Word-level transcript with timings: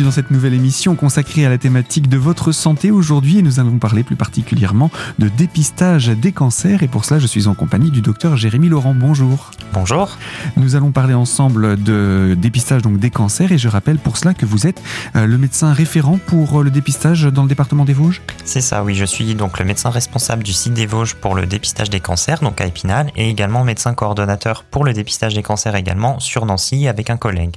bienvenue 0.00 0.04
dans 0.04 0.14
cette 0.14 0.30
nouvelle 0.30 0.54
émission 0.54 0.94
consacrée 0.94 1.44
à 1.44 1.48
la 1.50 1.58
thématique 1.58 2.08
de 2.08 2.16
votre 2.16 2.52
santé 2.52 2.90
aujourd'hui 2.90 3.38
et 3.38 3.42
nous 3.42 3.60
allons 3.60 3.78
parler 3.78 4.02
plus 4.02 4.16
particulièrement 4.16 4.90
de 5.18 5.28
dépistage 5.28 6.08
des 6.08 6.32
cancers 6.32 6.82
et 6.82 6.88
pour 6.88 7.04
cela 7.04 7.20
je 7.20 7.26
suis 7.26 7.48
en 7.48 7.54
compagnie 7.54 7.90
du 7.90 8.00
docteur 8.00 8.36
Jérémy 8.36 8.68
Laurent. 8.68 8.94
Bonjour. 8.94 9.50
Bonjour. 9.72 10.16
Nous 10.56 10.76
allons 10.76 10.90
parler 10.90 11.14
ensemble 11.14 11.82
de 11.82 12.36
dépistage 12.38 12.82
donc 12.82 12.98
des 12.98 13.10
cancers 13.10 13.52
et 13.52 13.58
je 13.58 13.68
rappelle 13.68 13.98
pour 13.98 14.16
cela 14.16 14.32
que 14.32 14.46
vous 14.46 14.66
êtes 14.66 14.82
euh, 15.16 15.26
le 15.26 15.38
médecin 15.38 15.72
référent 15.72 16.18
pour 16.24 16.62
le 16.62 16.70
dépistage 16.70 17.24
dans 17.24 17.42
le 17.42 17.48
département 17.48 17.84
des 17.84 17.94
Vosges. 17.94 18.22
C'est 18.44 18.62
ça, 18.62 18.84
oui, 18.84 18.94
je 18.94 19.04
suis 19.04 19.34
donc 19.34 19.58
le 19.58 19.64
médecin 19.64 19.90
responsable 19.90 20.44
du 20.44 20.52
site 20.52 20.74
des 20.74 20.86
Vosges 20.86 21.14
pour 21.14 21.34
le 21.34 21.46
dépistage 21.46 21.90
des 21.90 22.00
cancers, 22.00 22.40
donc 22.40 22.60
à 22.60 22.66
Épinal, 22.66 23.10
et 23.16 23.28
également 23.28 23.64
médecin 23.64 23.92
coordonnateur 23.94 24.64
pour 24.64 24.84
le 24.84 24.92
dépistage 24.92 25.34
des 25.34 25.42
cancers 25.42 25.74
également 25.74 26.20
sur 26.20 26.46
Nancy 26.46 26.88
avec 26.88 27.10
un 27.10 27.16
collègue. 27.16 27.56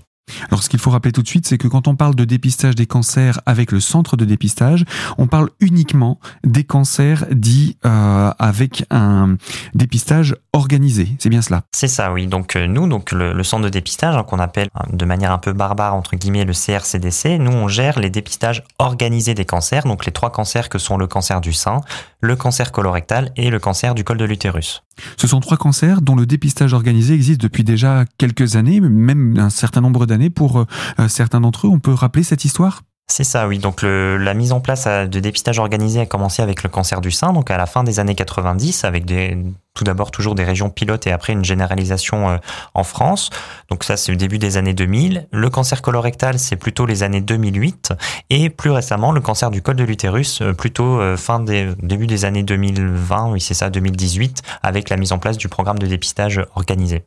Alors 0.49 0.63
ce 0.63 0.69
qu'il 0.69 0.79
faut 0.79 0.91
rappeler 0.91 1.11
tout 1.11 1.21
de 1.21 1.27
suite, 1.27 1.47
c'est 1.47 1.57
que 1.57 1.67
quand 1.67 1.87
on 1.87 1.95
parle 1.95 2.15
de 2.15 2.25
dépistage 2.25 2.75
des 2.75 2.85
cancers 2.85 3.41
avec 3.45 3.71
le 3.71 3.79
centre 3.79 4.17
de 4.17 4.25
dépistage, 4.25 4.85
on 5.17 5.27
parle 5.27 5.49
uniquement 5.59 6.19
des 6.43 6.63
cancers 6.63 7.25
dits 7.31 7.77
euh, 7.85 8.31
avec 8.39 8.85
un 8.89 9.35
dépistage 9.73 10.35
organisé. 10.53 11.09
C'est 11.19 11.29
bien 11.29 11.41
cela 11.41 11.63
C'est 11.71 11.87
ça, 11.87 12.13
oui. 12.13 12.27
Donc 12.27 12.55
euh, 12.55 12.67
nous, 12.67 12.87
donc 12.87 13.11
le, 13.11 13.43
centre 13.43 13.63
de 13.63 13.69
dépistage 13.69 14.15
hein, 14.15 14.23
qu'on 14.23 14.39
appelle 14.39 14.69
hein, 14.75 14.85
de 14.91 15.05
manière 15.05 15.31
un 15.31 15.37
peu 15.37 15.53
barbare 15.53 15.95
entre 15.95 16.15
guillemets 16.15 16.45
le 16.45 16.53
CRCDC, 16.53 17.39
nous 17.39 17.51
on 17.51 17.67
gère 17.67 17.99
les 17.99 18.09
dépistages 18.09 18.63
organisés 18.79 19.33
des 19.33 19.45
cancers, 19.45 19.83
donc 19.83 20.05
les 20.05 20.11
trois 20.11 20.31
cancers 20.31 20.69
que 20.69 20.77
sont 20.77 20.97
le 20.97 21.07
cancer 21.07 21.41
du 21.41 21.53
sein, 21.53 21.81
le 22.21 22.35
cancer 22.35 22.71
colorectal 22.71 23.31
et 23.35 23.49
le 23.49 23.59
cancer 23.59 23.95
du 23.95 24.03
col 24.03 24.17
de 24.17 24.25
l'utérus. 24.25 24.83
Ce 25.17 25.27
sont 25.27 25.39
trois 25.39 25.57
cancers 25.57 26.01
dont 26.01 26.15
le 26.15 26.25
dépistage 26.25 26.73
organisé 26.73 27.13
existe 27.13 27.41
depuis 27.41 27.63
déjà 27.63 28.05
quelques 28.17 28.55
années, 28.55 28.79
même 28.79 29.37
un 29.39 29.49
certain 29.49 29.81
nombre 29.81 30.05
d'années 30.05 30.29
pour 30.29 30.59
euh, 30.59 31.07
certains 31.07 31.41
d'entre 31.41 31.67
eux. 31.67 31.69
On 31.69 31.79
peut 31.79 31.93
rappeler 31.93 32.23
cette 32.23 32.45
histoire? 32.45 32.81
C'est 33.13 33.23
ça, 33.23 33.47
oui. 33.47 33.59
Donc 33.59 33.83
la 33.83 34.33
mise 34.33 34.53
en 34.53 34.59
place 34.59 34.85
euh, 34.87 35.05
de 35.05 35.19
dépistage 35.19 35.59
organisé 35.59 35.99
a 35.99 36.07
commencé 36.07 36.41
avec 36.41 36.63
le 36.63 36.69
cancer 36.69 36.99
du 36.99 37.11
sein, 37.11 37.31
donc 37.31 37.51
à 37.51 37.57
la 37.57 37.67
fin 37.67 37.83
des 37.83 37.99
années 37.99 38.15
90, 38.15 38.85
avec 38.85 39.05
des, 39.05 39.37
tout 39.75 39.83
d'abord 39.83 40.09
toujours 40.09 40.33
des 40.33 40.43
régions 40.43 40.71
pilotes 40.71 41.05
et 41.05 41.11
après 41.11 41.33
une 41.33 41.45
généralisation 41.45 42.29
euh, 42.29 42.37
en 42.73 42.83
France. 42.83 43.29
Donc 43.69 43.83
ça, 43.83 43.97
c'est 43.97 44.11
le 44.11 44.17
début 44.17 44.39
des 44.39 44.57
années 44.57 44.73
2000. 44.73 45.27
Le 45.31 45.49
cancer 45.51 45.83
colorectal, 45.83 46.39
c'est 46.39 46.55
plutôt 46.55 46.87
les 46.87 47.03
années 47.03 47.21
2008. 47.21 47.93
Et 48.31 48.49
plus 48.49 48.71
récemment, 48.71 49.11
le 49.11 49.21
cancer 49.21 49.51
du 49.51 49.61
col 49.61 49.75
de 49.75 49.83
l'utérus, 49.83 50.41
euh, 50.41 50.53
plutôt 50.53 50.99
fin 51.15 51.39
des, 51.39 51.71
début 51.83 52.07
des 52.07 52.25
années 52.25 52.41
2020, 52.41 53.29
oui 53.31 53.41
c'est 53.41 53.53
ça, 53.53 53.69
2018, 53.69 54.41
avec 54.63 54.89
la 54.89 54.97
mise 54.97 55.11
en 55.11 55.19
place 55.19 55.37
du 55.37 55.49
programme 55.49 55.77
de 55.77 55.85
dépistage 55.85 56.43
organisé. 56.55 57.03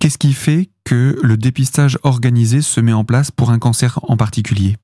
Qu'est-ce 0.00 0.18
qui 0.18 0.32
fait 0.32 0.70
que 0.84 1.16
le 1.22 1.36
dépistage 1.36 1.96
organisé 2.02 2.60
se 2.60 2.80
met 2.80 2.92
en 2.92 3.04
place 3.04 3.30
pour 3.30 3.50
un 3.50 3.60
cancer 3.60 4.00
en 4.02 4.16
particulier? 4.16 4.76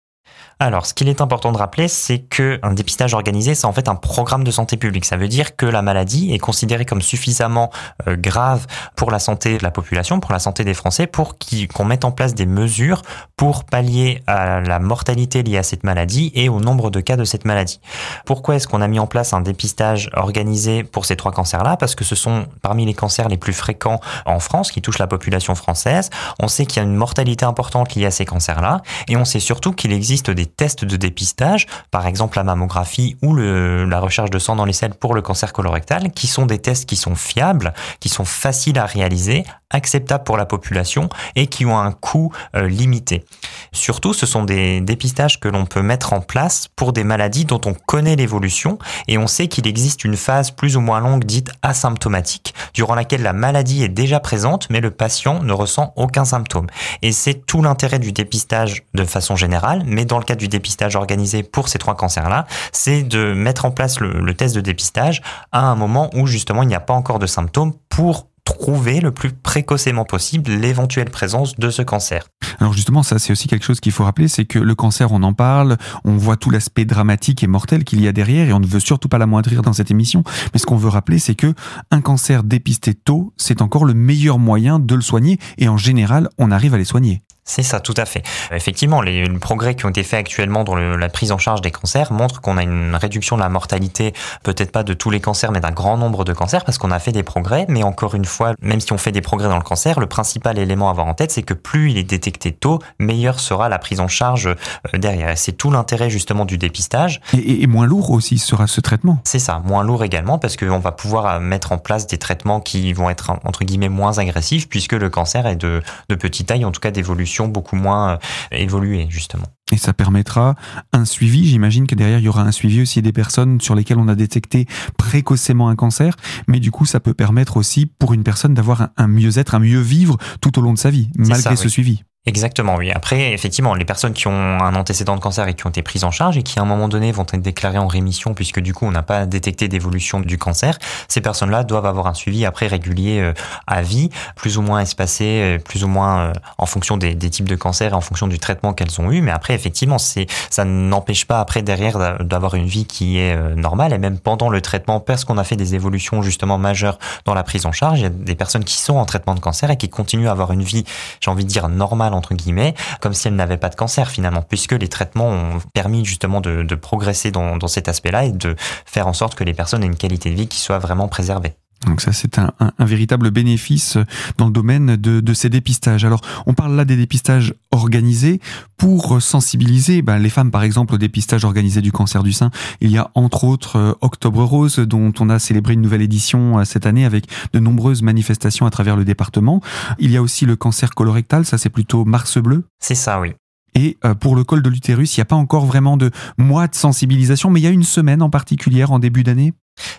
Alors, 0.60 0.84
ce 0.84 0.92
qu'il 0.92 1.08
est 1.08 1.22
important 1.22 1.52
de 1.52 1.56
rappeler, 1.56 1.88
c'est 1.88 2.18
que 2.18 2.60
un 2.62 2.74
dépistage 2.74 3.14
organisé, 3.14 3.54
c'est 3.54 3.64
en 3.64 3.72
fait 3.72 3.88
un 3.88 3.94
programme 3.94 4.44
de 4.44 4.50
santé 4.50 4.76
publique. 4.76 5.06
Ça 5.06 5.16
veut 5.16 5.26
dire 5.26 5.56
que 5.56 5.64
la 5.64 5.80
maladie 5.80 6.34
est 6.34 6.38
considérée 6.38 6.84
comme 6.84 7.00
suffisamment 7.00 7.70
euh, 8.06 8.14
grave 8.14 8.66
pour 8.94 9.10
la 9.10 9.18
santé 9.18 9.56
de 9.56 9.62
la 9.62 9.70
population, 9.70 10.20
pour 10.20 10.32
la 10.32 10.38
santé 10.38 10.62
des 10.62 10.74
Français, 10.74 11.06
pour 11.06 11.36
qu'on 11.74 11.84
mette 11.86 12.04
en 12.04 12.12
place 12.12 12.34
des 12.34 12.44
mesures 12.44 13.00
pour 13.38 13.64
pallier 13.64 14.22
à 14.26 14.60
la 14.60 14.78
mortalité 14.80 15.42
liée 15.42 15.56
à 15.56 15.62
cette 15.62 15.82
maladie 15.82 16.30
et 16.34 16.50
au 16.50 16.60
nombre 16.60 16.90
de 16.90 17.00
cas 17.00 17.16
de 17.16 17.24
cette 17.24 17.46
maladie. 17.46 17.80
Pourquoi 18.26 18.56
est-ce 18.56 18.68
qu'on 18.68 18.82
a 18.82 18.88
mis 18.88 18.98
en 18.98 19.06
place 19.06 19.32
un 19.32 19.40
dépistage 19.40 20.10
organisé 20.12 20.84
pour 20.84 21.06
ces 21.06 21.16
trois 21.16 21.32
cancers-là? 21.32 21.78
Parce 21.78 21.94
que 21.94 22.04
ce 22.04 22.14
sont 22.14 22.44
parmi 22.60 22.84
les 22.84 22.92
cancers 22.92 23.28
les 23.28 23.38
plus 23.38 23.54
fréquents 23.54 24.00
en 24.26 24.40
France, 24.40 24.70
qui 24.70 24.82
touchent 24.82 24.98
la 24.98 25.06
population 25.06 25.54
française. 25.54 26.10
On 26.38 26.48
sait 26.48 26.66
qu'il 26.66 26.82
y 26.82 26.84
a 26.84 26.88
une 26.88 26.96
mortalité 26.96 27.46
importante 27.46 27.94
liée 27.94 28.04
à 28.04 28.10
ces 28.10 28.26
cancers-là, 28.26 28.82
et 29.08 29.16
on 29.16 29.24
sait 29.24 29.40
surtout 29.40 29.72
qu'il 29.72 29.94
existe 29.94 30.30
des 30.30 30.49
tests 30.50 30.84
de 30.84 30.96
dépistage, 30.96 31.66
par 31.90 32.06
exemple 32.06 32.36
la 32.36 32.44
mammographie 32.44 33.16
ou 33.22 33.34
la 33.34 34.00
recherche 34.00 34.30
de 34.30 34.38
sang 34.38 34.56
dans 34.56 34.64
les 34.64 34.72
selles 34.72 34.94
pour 34.94 35.14
le 35.14 35.22
cancer 35.22 35.52
colorectal, 35.52 36.10
qui 36.12 36.26
sont 36.26 36.46
des 36.46 36.58
tests 36.58 36.88
qui 36.88 36.96
sont 36.96 37.14
fiables, 37.14 37.72
qui 38.00 38.08
sont 38.08 38.24
faciles 38.24 38.78
à 38.78 38.86
réaliser, 38.86 39.44
acceptables 39.70 40.24
pour 40.24 40.36
la 40.36 40.46
population 40.46 41.08
et 41.36 41.46
qui 41.46 41.64
ont 41.64 41.78
un 41.78 41.92
coût 41.92 42.32
euh, 42.56 42.68
limité. 42.68 43.24
Surtout, 43.72 44.12
ce 44.12 44.26
sont 44.26 44.42
des 44.42 44.80
dépistages 44.80 45.38
que 45.38 45.48
l'on 45.48 45.64
peut 45.64 45.82
mettre 45.82 46.12
en 46.12 46.20
place 46.20 46.68
pour 46.74 46.92
des 46.92 47.04
maladies 47.04 47.44
dont 47.44 47.60
on 47.66 47.74
connaît 47.74 48.16
l'évolution 48.16 48.78
et 49.06 49.16
on 49.16 49.26
sait 49.26 49.46
qu'il 49.46 49.66
existe 49.66 50.04
une 50.04 50.16
phase 50.16 50.50
plus 50.50 50.76
ou 50.76 50.80
moins 50.80 51.00
longue 51.00 51.24
dite 51.24 51.50
asymptomatique, 51.62 52.54
durant 52.74 52.94
laquelle 52.94 53.22
la 53.22 53.32
maladie 53.32 53.84
est 53.84 53.88
déjà 53.88 54.18
présente 54.18 54.68
mais 54.70 54.80
le 54.80 54.90
patient 54.90 55.42
ne 55.42 55.52
ressent 55.52 55.92
aucun 55.96 56.24
symptôme. 56.24 56.66
Et 57.02 57.12
c'est 57.12 57.46
tout 57.46 57.62
l'intérêt 57.62 57.98
du 57.98 58.12
dépistage 58.12 58.82
de 58.94 59.04
façon 59.04 59.36
générale, 59.36 59.82
mais 59.86 60.04
dans 60.04 60.18
le 60.18 60.24
cas 60.24 60.34
du 60.40 60.48
dépistage 60.48 60.96
organisé 60.96 61.44
pour 61.44 61.68
ces 61.68 61.78
trois 61.78 61.94
cancers-là, 61.94 62.46
c'est 62.72 63.02
de 63.02 63.32
mettre 63.34 63.64
en 63.64 63.70
place 63.70 64.00
le, 64.00 64.20
le 64.20 64.34
test 64.34 64.56
de 64.56 64.60
dépistage 64.60 65.22
à 65.52 65.66
un 65.66 65.76
moment 65.76 66.10
où 66.14 66.26
justement 66.26 66.62
il 66.62 66.68
n'y 66.68 66.74
a 66.74 66.80
pas 66.80 66.94
encore 66.94 67.18
de 67.18 67.26
symptômes 67.26 67.74
pour 67.88 68.26
trouver 68.44 69.00
le 69.00 69.12
plus 69.12 69.32
précocement 69.32 70.04
possible 70.04 70.50
l'éventuelle 70.50 71.10
présence 71.10 71.56
de 71.56 71.70
ce 71.70 71.82
cancer. 71.82 72.26
Alors 72.58 72.72
justement, 72.72 73.02
ça 73.02 73.18
c'est 73.18 73.32
aussi 73.32 73.48
quelque 73.48 73.64
chose 73.64 73.80
qu'il 73.80 73.92
faut 73.92 74.04
rappeler, 74.04 74.28
c'est 74.28 74.44
que 74.44 74.58
le 74.58 74.74
cancer, 74.74 75.12
on 75.12 75.22
en 75.22 75.32
parle, 75.32 75.76
on 76.04 76.16
voit 76.16 76.36
tout 76.36 76.50
l'aspect 76.50 76.84
dramatique 76.84 77.42
et 77.42 77.46
mortel 77.46 77.84
qu'il 77.84 78.00
y 78.00 78.08
a 78.08 78.12
derrière 78.12 78.48
et 78.48 78.52
on 78.52 78.60
ne 78.60 78.66
veut 78.66 78.80
surtout 78.80 79.08
pas 79.08 79.18
l'amoindrir 79.18 79.62
dans 79.62 79.72
cette 79.72 79.90
émission. 79.90 80.24
Mais 80.52 80.58
ce 80.58 80.66
qu'on 80.66 80.76
veut 80.76 80.88
rappeler, 80.88 81.18
c'est 81.18 81.34
que 81.34 81.54
un 81.90 82.00
cancer 82.00 82.42
dépisté 82.42 82.94
tôt, 82.94 83.32
c'est 83.36 83.62
encore 83.62 83.84
le 83.84 83.94
meilleur 83.94 84.38
moyen 84.38 84.78
de 84.78 84.94
le 84.94 85.02
soigner 85.02 85.38
et 85.58 85.68
en 85.68 85.76
général, 85.76 86.28
on 86.38 86.50
arrive 86.50 86.74
à 86.74 86.78
les 86.78 86.84
soigner. 86.84 87.22
C'est 87.50 87.64
ça, 87.64 87.80
tout 87.80 87.94
à 87.96 88.04
fait. 88.04 88.22
Effectivement, 88.52 89.02
les, 89.02 89.28
progrès 89.40 89.74
qui 89.74 89.84
ont 89.84 89.88
été 89.88 90.04
faits 90.04 90.20
actuellement 90.20 90.62
dans 90.62 90.76
la 90.76 91.08
prise 91.08 91.32
en 91.32 91.38
charge 91.38 91.62
des 91.62 91.72
cancers 91.72 92.12
montrent 92.12 92.40
qu'on 92.40 92.56
a 92.56 92.62
une 92.62 92.94
réduction 92.94 93.36
de 93.36 93.42
la 93.42 93.48
mortalité, 93.48 94.14
peut-être 94.44 94.70
pas 94.70 94.84
de 94.84 94.94
tous 94.94 95.10
les 95.10 95.18
cancers, 95.18 95.50
mais 95.50 95.58
d'un 95.58 95.72
grand 95.72 95.96
nombre 95.96 96.24
de 96.24 96.32
cancers, 96.32 96.64
parce 96.64 96.78
qu'on 96.78 96.92
a 96.92 97.00
fait 97.00 97.10
des 97.10 97.24
progrès. 97.24 97.66
Mais 97.68 97.82
encore 97.82 98.14
une 98.14 98.24
fois, 98.24 98.54
même 98.62 98.78
si 98.78 98.92
on 98.92 98.98
fait 98.98 99.10
des 99.10 99.20
progrès 99.20 99.48
dans 99.48 99.56
le 99.56 99.64
cancer, 99.64 99.98
le 99.98 100.06
principal 100.06 100.58
élément 100.58 100.86
à 100.86 100.92
avoir 100.92 101.08
en 101.08 101.14
tête, 101.14 101.32
c'est 101.32 101.42
que 101.42 101.54
plus 101.54 101.90
il 101.90 101.98
est 101.98 102.04
détecté 102.04 102.52
tôt, 102.52 102.78
meilleure 103.00 103.40
sera 103.40 103.68
la 103.68 103.80
prise 103.80 103.98
en 103.98 104.06
charge 104.06 104.46
euh, 104.46 104.98
derrière. 104.98 105.36
C'est 105.36 105.52
tout 105.52 105.72
l'intérêt 105.72 106.08
justement 106.08 106.44
du 106.44 106.56
dépistage. 106.56 107.20
Et, 107.32 107.66
moins 107.66 107.86
lourd 107.86 108.12
aussi 108.12 108.38
sera 108.38 108.68
ce 108.68 108.80
traitement. 108.80 109.18
C'est 109.24 109.40
ça, 109.40 109.60
moins 109.64 109.82
lourd 109.82 110.04
également, 110.04 110.38
parce 110.38 110.56
qu'on 110.56 110.78
va 110.78 110.92
pouvoir 110.92 111.26
euh, 111.26 111.40
mettre 111.40 111.72
en 111.72 111.78
place 111.78 112.06
des 112.06 112.18
traitements 112.18 112.60
qui 112.60 112.92
vont 112.92 113.10
être 113.10 113.32
entre 113.42 113.64
guillemets 113.64 113.88
moins 113.88 114.18
agressifs, 114.18 114.68
puisque 114.68 114.92
le 114.92 115.10
cancer 115.10 115.48
est 115.48 115.56
de, 115.56 115.82
de 116.08 116.14
petite 116.14 116.46
taille, 116.46 116.64
en 116.64 116.70
tout 116.70 116.80
cas 116.80 116.92
d'évolution 116.92 117.39
beaucoup 117.48 117.76
moins 117.76 118.12
euh, 118.12 118.16
évolué 118.52 119.06
justement. 119.08 119.46
Et 119.72 119.76
ça 119.76 119.92
permettra 119.92 120.56
un 120.92 121.04
suivi. 121.04 121.46
J'imagine 121.46 121.86
que 121.86 121.94
derrière, 121.94 122.18
il 122.18 122.24
y 122.24 122.28
aura 122.28 122.42
un 122.42 122.52
suivi 122.52 122.82
aussi 122.82 123.02
des 123.02 123.12
personnes 123.12 123.60
sur 123.60 123.74
lesquelles 123.74 123.98
on 123.98 124.08
a 124.08 124.16
détecté 124.16 124.66
précocement 124.96 125.68
un 125.68 125.76
cancer. 125.76 126.16
Mais 126.48 126.58
du 126.58 126.70
coup, 126.70 126.86
ça 126.86 126.98
peut 126.98 127.14
permettre 127.14 127.56
aussi 127.56 127.86
pour 127.86 128.12
une 128.12 128.24
personne 128.24 128.54
d'avoir 128.54 128.88
un, 128.96 129.06
mieux-être, 129.06 129.54
un 129.54 129.60
mieux 129.60 129.80
vivre 129.80 130.16
tout 130.40 130.58
au 130.58 130.62
long 130.62 130.72
de 130.72 130.78
sa 130.78 130.90
vie, 130.90 131.10
malgré 131.16 131.54
ce 131.56 131.68
suivi. 131.68 132.02
Exactement, 132.26 132.76
oui. 132.76 132.90
Après, 132.90 133.32
effectivement, 133.32 133.72
les 133.72 133.86
personnes 133.86 134.12
qui 134.12 134.26
ont 134.26 134.60
un 134.60 134.74
antécédent 134.74 135.16
de 135.16 135.22
cancer 135.22 135.48
et 135.48 135.54
qui 135.54 135.66
ont 135.66 135.70
été 135.70 135.80
prises 135.80 136.04
en 136.04 136.10
charge 136.10 136.36
et 136.36 136.42
qui 136.42 136.58
à 136.58 136.62
un 136.62 136.66
moment 136.66 136.86
donné 136.86 137.12
vont 137.12 137.22
être 137.22 137.40
déclarées 137.40 137.78
en 137.78 137.86
rémission 137.86 138.34
puisque 138.34 138.60
du 138.60 138.74
coup 138.74 138.84
on 138.84 138.90
n'a 138.90 139.02
pas 139.02 139.24
détecté 139.24 139.68
d'évolution 139.68 140.20
du 140.20 140.36
cancer, 140.36 140.78
ces 141.08 141.22
personnes-là 141.22 141.64
doivent 141.64 141.86
avoir 141.86 142.08
un 142.08 142.12
suivi 142.12 142.44
après 142.44 142.66
régulier 142.66 143.20
euh, 143.20 143.32
à 143.66 143.80
vie, 143.80 144.10
plus 144.36 144.58
ou 144.58 144.62
moins 144.62 144.80
espacé, 144.80 145.24
euh, 145.24 145.58
plus 145.58 145.82
ou 145.82 145.88
moins 145.88 146.20
euh, 146.20 146.32
en 146.58 146.66
fonction 146.66 146.98
des, 146.98 147.16
types 147.16 147.48
de 147.48 147.56
cancer 147.56 147.92
et 147.92 147.94
en 147.94 148.02
fonction 148.02 148.26
du 148.26 148.38
traitement 148.38 148.74
qu'elles 148.74 149.00
ont 149.00 149.10
eu. 149.10 149.22
Mais 149.22 149.30
après, 149.30 149.54
effectivement, 149.54 149.96
c'est 149.96 150.26
ça 150.50 150.66
n'empêche 150.66 151.24
pas 151.24 151.40
après 151.40 151.62
derrière 151.62 152.18
d'avoir 152.22 152.54
une 152.54 152.66
vie 152.66 152.84
qui 152.84 153.18
est 153.18 153.34
normale 153.56 153.94
et 153.94 153.98
même 153.98 154.18
pendant 154.18 154.50
le 154.50 154.60
traitement 154.60 155.00
parce 155.00 155.24
qu'on 155.24 155.38
a 155.38 155.44
fait 155.44 155.56
des 155.56 155.74
évolutions 155.74 156.20
justement 156.20 156.58
majeures 156.58 156.98
dans 157.24 157.32
la 157.32 157.44
prise 157.44 157.64
en 157.64 157.72
charge, 157.72 158.00
il 158.00 158.02
y 158.02 158.06
a 158.06 158.10
des 158.10 158.34
personnes 158.34 158.64
qui 158.64 158.76
sont 158.76 158.96
en 158.96 159.06
traitement 159.06 159.34
de 159.34 159.40
cancer 159.40 159.70
et 159.70 159.78
qui 159.78 159.88
continuent 159.88 160.28
à 160.28 160.32
avoir 160.32 160.52
une 160.52 160.62
vie, 160.62 160.84
j'ai 161.20 161.30
envie 161.30 161.44
de 161.44 161.48
dire 161.48 161.68
normale 161.70 162.09
entre 162.14 162.34
guillemets, 162.34 162.74
comme 163.00 163.14
si 163.14 163.28
elle 163.28 163.36
n'avait 163.36 163.56
pas 163.56 163.68
de 163.68 163.74
cancer 163.74 164.10
finalement, 164.10 164.42
puisque 164.42 164.72
les 164.72 164.88
traitements 164.88 165.28
ont 165.28 165.58
permis 165.74 166.04
justement 166.04 166.40
de, 166.40 166.74
progresser 166.74 167.30
dans, 167.30 167.56
dans 167.56 167.68
cet 167.68 167.88
aspect-là 167.88 168.24
et 168.24 168.32
de 168.32 168.56
faire 168.58 169.06
en 169.06 169.12
sorte 169.12 169.34
que 169.34 169.44
les 169.44 169.54
personnes 169.54 169.82
aient 169.82 169.86
une 169.86 169.96
qualité 169.96 170.30
de 170.30 170.34
vie 170.36 170.48
qui 170.48 170.58
soit 170.58 170.78
vraiment 170.78 171.08
préservée. 171.08 171.54
Donc 171.86 172.02
ça, 172.02 172.12
c'est 172.12 172.38
un, 172.38 172.52
un, 172.58 172.84
véritable 172.84 173.30
bénéfice 173.30 173.96
dans 174.36 174.46
le 174.46 174.52
domaine 174.52 174.96
de, 174.96 175.20
de, 175.20 175.34
ces 175.34 175.48
dépistages. 175.48 176.04
Alors, 176.04 176.20
on 176.46 176.52
parle 176.52 176.76
là 176.76 176.84
des 176.84 176.96
dépistages 176.96 177.54
organisés 177.70 178.40
pour 178.76 179.22
sensibiliser 179.22 180.02
ben, 180.02 180.18
les 180.18 180.28
femmes, 180.28 180.50
par 180.50 180.62
exemple, 180.62 180.94
au 180.94 180.98
dépistage 180.98 181.44
organisé 181.44 181.80
du 181.80 181.90
cancer 181.90 182.22
du 182.22 182.32
sein. 182.32 182.50
Il 182.80 182.90
y 182.90 182.98
a 182.98 183.10
entre 183.14 183.44
autres 183.44 183.76
euh, 183.76 183.92
Octobre 184.02 184.44
Rose, 184.44 184.78
dont 184.78 185.12
on 185.20 185.30
a 185.30 185.38
célébré 185.38 185.74
une 185.74 185.80
nouvelle 185.80 186.02
édition 186.02 186.58
euh, 186.58 186.64
cette 186.64 186.84
année 186.84 187.04
avec 187.04 187.26
de 187.52 187.58
nombreuses 187.58 188.02
manifestations 188.02 188.66
à 188.66 188.70
travers 188.70 188.96
le 188.96 189.04
département. 189.04 189.62
Il 189.98 190.10
y 190.10 190.16
a 190.16 190.22
aussi 190.22 190.44
le 190.46 190.56
cancer 190.56 190.90
colorectal, 190.90 191.44
ça 191.44 191.58
c'est 191.58 191.70
plutôt 191.70 192.04
Mars 192.04 192.38
bleu. 192.38 192.64
C'est 192.78 192.94
ça, 192.94 193.20
oui. 193.20 193.32
Et 193.74 193.98
euh, 194.04 194.14
pour 194.14 194.34
le 194.34 194.44
col 194.44 194.62
de 194.62 194.68
l'utérus, 194.68 195.16
il 195.16 195.20
n'y 195.20 195.22
a 195.22 195.26
pas 195.26 195.36
encore 195.36 195.64
vraiment 195.64 195.96
de 195.96 196.10
mois 196.38 196.66
de 196.66 196.74
sensibilisation, 196.74 197.50
mais 197.50 197.60
il 197.60 197.64
y 197.64 197.66
a 197.66 197.70
une 197.70 197.84
semaine 197.84 198.22
en 198.22 198.30
particulier 198.30 198.84
en 198.84 198.98
début 198.98 199.22
d'année 199.22 199.52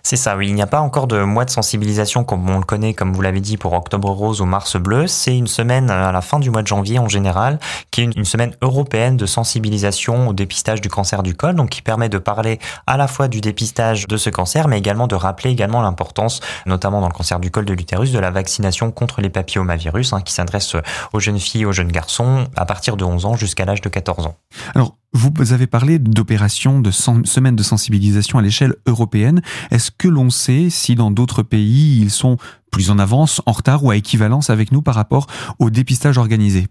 C'est 0.03 0.15
ça, 0.15 0.35
oui. 0.35 0.47
Il 0.47 0.55
n'y 0.55 0.61
a 0.61 0.67
pas 0.67 0.81
encore 0.81 1.07
de 1.07 1.23
mois 1.23 1.45
de 1.45 1.49
sensibilisation 1.49 2.23
comme 2.23 2.49
on 2.49 2.57
le 2.57 2.63
connaît, 2.63 2.93
comme 2.93 3.13
vous 3.13 3.21
l'avez 3.21 3.41
dit, 3.41 3.57
pour 3.57 3.73
Octobre 3.73 4.09
Rose 4.09 4.41
ou 4.41 4.45
Mars 4.45 4.77
Bleu. 4.77 5.07
C'est 5.07 5.35
une 5.35 5.47
semaine 5.47 5.89
à 5.89 6.11
la 6.11 6.21
fin 6.21 6.39
du 6.39 6.49
mois 6.49 6.61
de 6.61 6.67
janvier 6.67 6.99
en 6.99 7.07
général, 7.07 7.59
qui 7.91 8.01
est 8.01 8.03
une, 8.05 8.25
semaine 8.25 8.55
européenne 8.61 9.17
de 9.17 9.25
sensibilisation 9.25 10.29
au 10.29 10.33
dépistage 10.33 10.81
du 10.81 10.89
cancer 10.89 11.23
du 11.23 11.35
col, 11.35 11.55
donc 11.55 11.69
qui 11.69 11.81
permet 11.81 12.09
de 12.09 12.17
parler 12.17 12.59
à 12.87 12.97
la 12.97 13.07
fois 13.07 13.27
du 13.27 13.41
dépistage 13.41 14.07
de 14.07 14.17
ce 14.17 14.29
cancer, 14.29 14.67
mais 14.67 14.77
également 14.77 15.07
de 15.07 15.15
rappeler 15.15 15.49
également 15.49 15.81
l'importance, 15.81 16.39
notamment 16.65 17.01
dans 17.01 17.07
le 17.07 17.13
cancer 17.13 17.39
du 17.39 17.51
col 17.51 17.65
de 17.65 17.73
l'utérus, 17.73 18.11
de 18.11 18.19
la 18.19 18.31
vaccination 18.31 18.91
contre 18.91 19.21
les 19.21 19.29
papillomavirus, 19.29 20.13
hein, 20.13 20.21
qui 20.21 20.33
s'adresse 20.33 20.75
aux 21.13 21.19
jeunes 21.19 21.39
filles, 21.39 21.65
aux 21.65 21.73
jeunes 21.73 21.91
garçons, 21.91 22.47
à 22.55 22.65
partir 22.65 22.97
de 22.97 23.03
11 23.03 23.25
ans 23.25 23.35
jusqu'à 23.35 23.65
l'âge 23.65 23.81
de 23.81 23.89
14 23.89 24.27
ans. 24.27 24.35
Alors, 24.75 24.95
vous 25.13 25.51
avez 25.51 25.67
parlé 25.67 25.99
d'opérations 25.99 26.79
de 26.79 26.89
semaines 26.89 27.57
de 27.57 27.63
sensibilisation 27.63 28.39
à 28.39 28.41
l'échelle 28.41 28.75
européenne. 28.85 29.41
Est-ce 29.71 29.89
que 29.89 30.07
l'on 30.07 30.29
sait 30.29 30.69
si 30.69 30.95
dans 30.95 31.11
d'autres 31.11 31.43
pays 31.43 31.99
ils 32.01 32.11
sont 32.11 32.37
plus 32.71 32.91
en 32.91 32.99
avance, 32.99 33.41
en 33.45 33.53
retard 33.53 33.83
ou 33.83 33.91
à 33.91 33.95
équivalence 33.95 34.49
avec 34.49 34.71
nous 34.71 34.81
par 34.81 34.95
rapport 34.95 35.27
au 35.59 35.69
dépistage 35.69 36.17
organisé? 36.17 36.67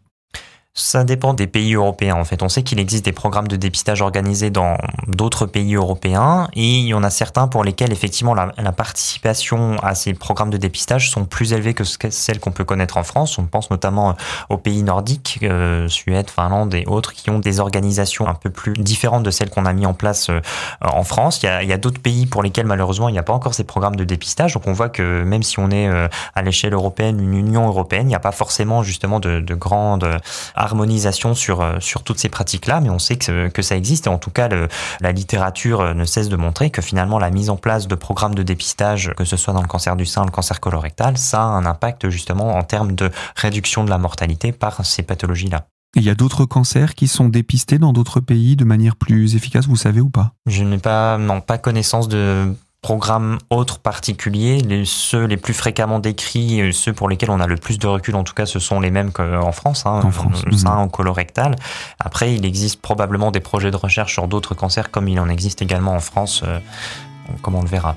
Ça 0.73 1.03
dépend 1.03 1.35
des 1.35 1.49
pays 1.49 1.75
européens 1.75 2.15
en 2.15 2.25
fait. 2.25 2.45
On 2.45 2.49
sait 2.49 2.63
qu'il 2.63 2.79
existe 2.79 3.05
des 3.05 3.13
programmes 3.13 3.49
de 3.49 3.57
dépistage 3.57 4.03
organisés 4.03 4.51
dans 4.51 4.79
d'autres 5.09 5.47
pays 5.47 5.75
européens 5.75 6.49
et 6.55 6.79
il 6.79 6.87
y 6.87 6.95
en 6.95 7.03
a 7.03 7.11
certains 7.11 7.49
pour 7.49 7.65
lesquels 7.65 7.93
effectivement 7.93 8.35
la, 8.35 8.53
participation 8.73 9.79
à 9.83 9.97
ces 9.97 10.15
programmes 10.15 10.51
de 10.51 10.57
dépistage 10.57 11.11
sont 11.11 11.25
plus 11.25 11.53
élevées 11.53 11.75
que 11.75 11.83
celles 11.85 12.39
qu'on 12.39 12.53
peut 12.53 12.65
connaître 12.65 12.99
en 12.99 13.03
France. 13.03 13.37
On 13.39 13.47
pense 13.47 13.71
notamment 13.71 14.15
aux 14.49 14.59
pays 14.59 14.85
nordiques, 14.85 15.41
euh, 15.43 15.89
Suède, 15.89 16.31
Finlande 16.31 16.73
et 16.73 16.85
autres 16.87 17.15
qui 17.15 17.31
ont 17.31 17.41
des 17.41 17.59
organisations 17.59 18.29
un 18.29 18.35
peu 18.35 18.51
plus 18.51 18.75
différentes 18.75 19.25
de 19.25 19.33
celles 19.33 19.51
qu'on 19.51 19.67
a 19.67 19.73
mis 19.73 19.87
en 19.87 19.95
place 19.95 20.31
euh, 20.31 20.41
en 20.83 21.03
France. 21.03 21.43
Il 21.43 21.47
y 21.47 21.49
a, 21.73 21.75
a 21.75 21.79
d'autres 21.79 22.01
pays 22.01 22.27
pour 22.27 22.45
lesquels 22.45 22.67
malheureusement 22.67 23.09
il 23.09 23.13
n'y 23.13 23.19
a 23.19 23.25
pas 23.25 23.33
encore 23.33 23.55
ces 23.55 23.65
programmes 23.65 23.97
de 23.97 24.05
dépistage. 24.05 24.55
Donc 24.55 24.69
on 24.69 24.73
voit 24.73 24.89
que 24.89 25.25
même 25.25 25.43
si 25.43 25.59
on 25.59 25.69
est 25.73 25.89
euh, 25.89 26.07
à 26.37 26.43
l'échelle 26.43 26.75
européenne, 26.75 27.19
une 27.21 27.35
Union 27.35 27.67
européenne, 27.67 28.07
il 28.07 28.11
n'y 28.11 28.15
a 28.15 28.21
pas 28.21 28.33
forcément 28.33 28.85
justement 28.85 29.19
de, 29.19 29.41
de 29.41 29.55
grandes 29.57 30.09
harmonisation 30.61 31.35
sur, 31.35 31.61
euh, 31.61 31.81
sur 31.81 32.03
toutes 32.03 32.19
ces 32.19 32.29
pratiques-là, 32.29 32.81
mais 32.81 32.91
on 32.91 32.99
sait 32.99 33.17
que, 33.17 33.49
que 33.49 33.63
ça 33.63 33.77
existe 33.77 34.07
et 34.07 34.11
en 34.11 34.19
tout 34.19 34.31
cas 34.31 34.49
le, 34.49 34.69
la 35.01 35.13
littérature 35.13 35.81
euh, 35.81 35.95
ne 35.95 36.05
cesse 36.05 36.29
de 36.29 36.37
montrer 36.37 36.71
que 36.71 36.83
finalement 36.83 37.19
la 37.19 37.31
mise 37.31 37.51
en 37.51 37.57
place 37.57 37.89
de 37.89 37.95
programmes 37.95 38.35
de 38.35 38.43
dépistage, 38.43 39.13
que 39.17 39.25
ce 39.25 39.37
soit 39.37 39.55
dans 39.55 39.63
le 39.63 39.69
cancer 39.69 39.97
du 39.97 40.07
sein, 40.07 40.25
le 40.25 40.31
cancer 40.31 40.61
colorectal, 40.61 41.17
ça 41.17 41.43
a 41.43 41.47
un 41.47 41.67
impact 41.67 42.09
justement 42.09 42.57
en 42.57 42.63
termes 42.63 42.93
de 42.93 43.11
réduction 43.37 43.85
de 43.85 43.91
la 43.91 43.99
mortalité 43.99 44.53
par 44.53 44.85
ces 44.85 45.03
pathologies-là. 45.03 45.67
Il 45.97 46.05
y 46.05 46.11
a 46.11 46.15
d'autres 46.15 46.45
cancers 46.45 46.95
qui 46.95 47.09
sont 47.09 47.29
dépistés 47.29 47.79
dans 47.79 47.93
d'autres 47.93 48.21
pays 48.21 48.55
de 48.55 48.65
manière 48.65 48.95
plus 48.95 49.35
efficace, 49.35 49.67
vous 49.67 49.77
savez 49.77 50.01
ou 50.01 50.09
pas? 50.09 50.35
Je 50.47 50.63
n'ai 50.63 50.79
pas, 50.79 51.19
non, 51.19 51.41
pas 51.41 51.59
connaissance 51.59 52.07
de 52.07 52.55
programmes 52.83 53.39
autres 53.51 53.79
particuliers, 53.79 54.59
les, 54.61 54.85
ceux 54.85 55.25
les 55.25 55.37
plus 55.37 55.53
fréquemment 55.53 55.99
décrits, 55.99 56.61
euh, 56.61 56.73
ceux 56.73 56.93
pour 56.93 57.09
lesquels 57.09 57.31
on 57.31 57.41
a 57.41 57.47
le 57.47 57.57
plus 57.57 57.79
de 57.79 57.87
recul, 57.87 58.15
en 58.17 58.25
tout 58.25 58.35
cas, 58.35 58.47
ce 58.47 58.59
sont 58.59 58.81
les 58.81 58.91
mêmes 58.91 59.13
qu'en 59.13 59.53
France, 59.53 59.85
hein, 59.85 60.01
en 60.03 60.11
France. 60.11 60.45
sein 60.57 60.83
mhm. 60.83 60.91
colorectal. 60.91 61.57
Après, 61.99 62.35
il 62.35 62.45
existe 62.45 62.81
probablement 62.81 63.31
des 63.31 63.41
projets 63.41 63.71
de 63.71 63.77
recherche 63.77 64.15
sur 64.15 64.29
d'autres 64.29 64.55
cancers, 64.55 64.91
comme 64.91 65.09
il 65.09 65.21
en 65.21 65.29
existe 65.29 65.61
également 65.63 65.95
en 65.95 66.01
France, 66.01 66.43
euh, 66.47 66.59
comme 67.43 67.55
on 67.55 67.63
le 67.63 67.69
verra. 67.69 67.97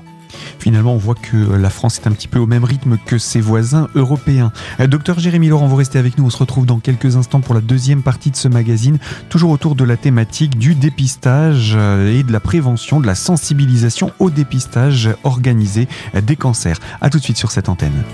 Finalement, 0.58 0.94
on 0.94 0.98
voit 0.98 1.14
que 1.14 1.36
la 1.36 1.70
France 1.70 1.98
est 1.98 2.06
un 2.06 2.12
petit 2.12 2.28
peu 2.28 2.38
au 2.38 2.46
même 2.46 2.64
rythme 2.64 2.98
que 3.04 3.18
ses 3.18 3.40
voisins 3.40 3.88
européens. 3.94 4.52
Euh, 4.80 4.86
docteur 4.86 5.18
Jérémy 5.18 5.48
Laurent, 5.48 5.66
vous 5.66 5.76
restez 5.76 5.98
avec 5.98 6.18
nous. 6.18 6.24
On 6.24 6.30
se 6.30 6.38
retrouve 6.38 6.66
dans 6.66 6.78
quelques 6.78 7.16
instants 7.16 7.40
pour 7.40 7.54
la 7.54 7.60
deuxième 7.60 8.02
partie 8.02 8.30
de 8.30 8.36
ce 8.36 8.48
magazine, 8.48 8.98
toujours 9.28 9.50
autour 9.50 9.74
de 9.74 9.84
la 9.84 9.96
thématique 9.96 10.58
du 10.58 10.74
dépistage 10.74 11.74
euh, 11.76 12.18
et 12.18 12.22
de 12.22 12.32
la 12.32 12.40
prévention, 12.40 13.00
de 13.00 13.06
la 13.06 13.14
sensibilisation 13.14 14.12
au 14.18 14.30
dépistage 14.30 15.10
organisé 15.24 15.88
des 16.14 16.36
cancers. 16.36 16.78
A 17.00 17.10
tout 17.10 17.18
de 17.18 17.24
suite 17.24 17.36
sur 17.36 17.50
cette 17.50 17.68
antenne. 17.68 18.04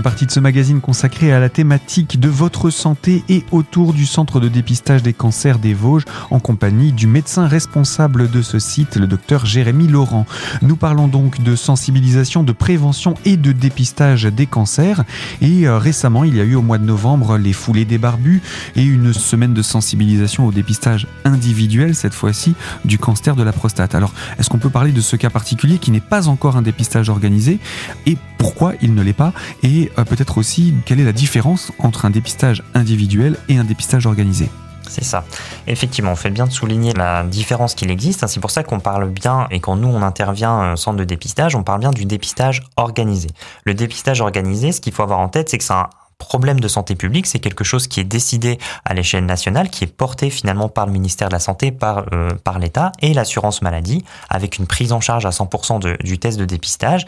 Partie 0.00 0.26
de 0.26 0.32
ce 0.32 0.40
magazine 0.40 0.80
consacrée 0.80 1.32
à 1.32 1.38
la 1.38 1.48
thématique 1.48 2.18
de 2.18 2.28
votre 2.28 2.70
santé 2.70 3.22
et 3.28 3.44
autour 3.52 3.92
du 3.92 4.06
centre 4.06 4.40
de 4.40 4.48
dépistage 4.48 5.02
des 5.02 5.12
cancers 5.12 5.58
des 5.58 5.74
Vosges 5.74 6.04
en 6.30 6.40
compagnie 6.40 6.92
du 6.92 7.06
médecin 7.06 7.46
responsable 7.46 8.28
de 8.28 8.42
ce 8.42 8.58
site, 8.58 8.96
le 8.96 9.06
docteur 9.06 9.46
Jérémy 9.46 9.86
Laurent. 9.86 10.26
Nous 10.62 10.74
parlons 10.76 11.06
donc 11.06 11.42
de 11.42 11.54
sensibilisation, 11.54 12.42
de 12.42 12.52
prévention 12.52 13.14
et 13.24 13.36
de 13.36 13.52
dépistage 13.52 14.24
des 14.24 14.46
cancers. 14.46 15.04
Et 15.40 15.68
euh, 15.68 15.78
récemment, 15.78 16.24
il 16.24 16.36
y 16.36 16.40
a 16.40 16.44
eu 16.44 16.54
au 16.54 16.62
mois 16.62 16.78
de 16.78 16.84
novembre 16.84 17.36
les 17.36 17.52
foulées 17.52 17.84
des 17.84 17.98
barbus 17.98 18.42
et 18.74 18.82
une 18.82 19.12
semaine 19.12 19.54
de 19.54 19.62
sensibilisation 19.62 20.46
au 20.46 20.52
dépistage 20.52 21.06
individuel, 21.24 21.94
cette 21.94 22.14
fois-ci, 22.14 22.54
du 22.84 22.98
cancer 22.98 23.36
de 23.36 23.42
la 23.42 23.52
prostate. 23.52 23.94
Alors, 23.94 24.12
est-ce 24.38 24.50
qu'on 24.50 24.58
peut 24.58 24.70
parler 24.70 24.92
de 24.92 25.00
ce 25.00 25.16
cas 25.16 25.30
particulier 25.30 25.78
qui 25.78 25.90
n'est 25.90 26.00
pas 26.00 26.28
encore 26.28 26.56
un 26.56 26.62
dépistage 26.62 27.08
organisé? 27.08 27.60
Et 28.06 28.16
pourquoi 28.42 28.72
il 28.82 28.92
ne 28.94 29.02
l'est 29.02 29.12
pas 29.12 29.32
et 29.62 29.92
euh, 29.98 30.04
peut-être 30.04 30.36
aussi 30.36 30.74
quelle 30.84 30.98
est 30.98 31.04
la 31.04 31.12
différence 31.12 31.70
entre 31.78 32.06
un 32.06 32.10
dépistage 32.10 32.64
individuel 32.74 33.36
et 33.48 33.56
un 33.56 33.62
dépistage 33.62 34.04
organisé. 34.04 34.50
C'est 34.88 35.04
ça. 35.04 35.24
Effectivement, 35.68 36.10
on 36.10 36.16
fait 36.16 36.30
bien 36.30 36.46
de 36.48 36.52
souligner 36.52 36.92
la 36.92 37.22
différence 37.22 37.76
qu'il 37.76 37.88
existe. 37.90 38.26
C'est 38.26 38.40
pour 38.40 38.50
ça 38.50 38.64
qu'on 38.64 38.80
parle 38.80 39.08
bien 39.08 39.46
et 39.52 39.60
quand 39.60 39.76
nous 39.76 39.86
on 39.86 40.02
intervient 40.02 40.72
au 40.72 40.76
centre 40.76 40.96
de 40.96 41.04
dépistage, 41.04 41.54
on 41.54 41.62
parle 41.62 41.78
bien 41.78 41.92
du 41.92 42.04
dépistage 42.04 42.62
organisé. 42.76 43.28
Le 43.64 43.74
dépistage 43.74 44.20
organisé, 44.20 44.72
ce 44.72 44.80
qu'il 44.80 44.92
faut 44.92 45.04
avoir 45.04 45.20
en 45.20 45.28
tête, 45.28 45.48
c'est 45.48 45.58
que 45.58 45.64
c'est 45.64 45.72
un 45.72 45.88
problème 46.22 46.60
de 46.60 46.68
santé 46.68 46.94
publique, 46.94 47.26
c'est 47.26 47.40
quelque 47.40 47.64
chose 47.64 47.88
qui 47.88 47.98
est 47.98 48.04
décidé 48.04 48.58
à 48.84 48.94
l'échelle 48.94 49.26
nationale, 49.26 49.68
qui 49.68 49.82
est 49.84 49.88
porté 49.88 50.30
finalement 50.30 50.68
par 50.68 50.86
le 50.86 50.92
ministère 50.92 51.28
de 51.28 51.32
la 51.32 51.40
Santé, 51.40 51.72
par, 51.72 52.04
euh, 52.12 52.30
par 52.44 52.60
l'État 52.60 52.92
et 53.00 53.12
l'assurance 53.12 53.60
maladie, 53.60 54.04
avec 54.30 54.58
une 54.58 54.68
prise 54.68 54.92
en 54.92 55.00
charge 55.00 55.26
à 55.26 55.30
100% 55.30 55.80
de, 55.80 55.98
du 56.04 56.18
test 56.18 56.38
de 56.38 56.44
dépistage. 56.44 57.06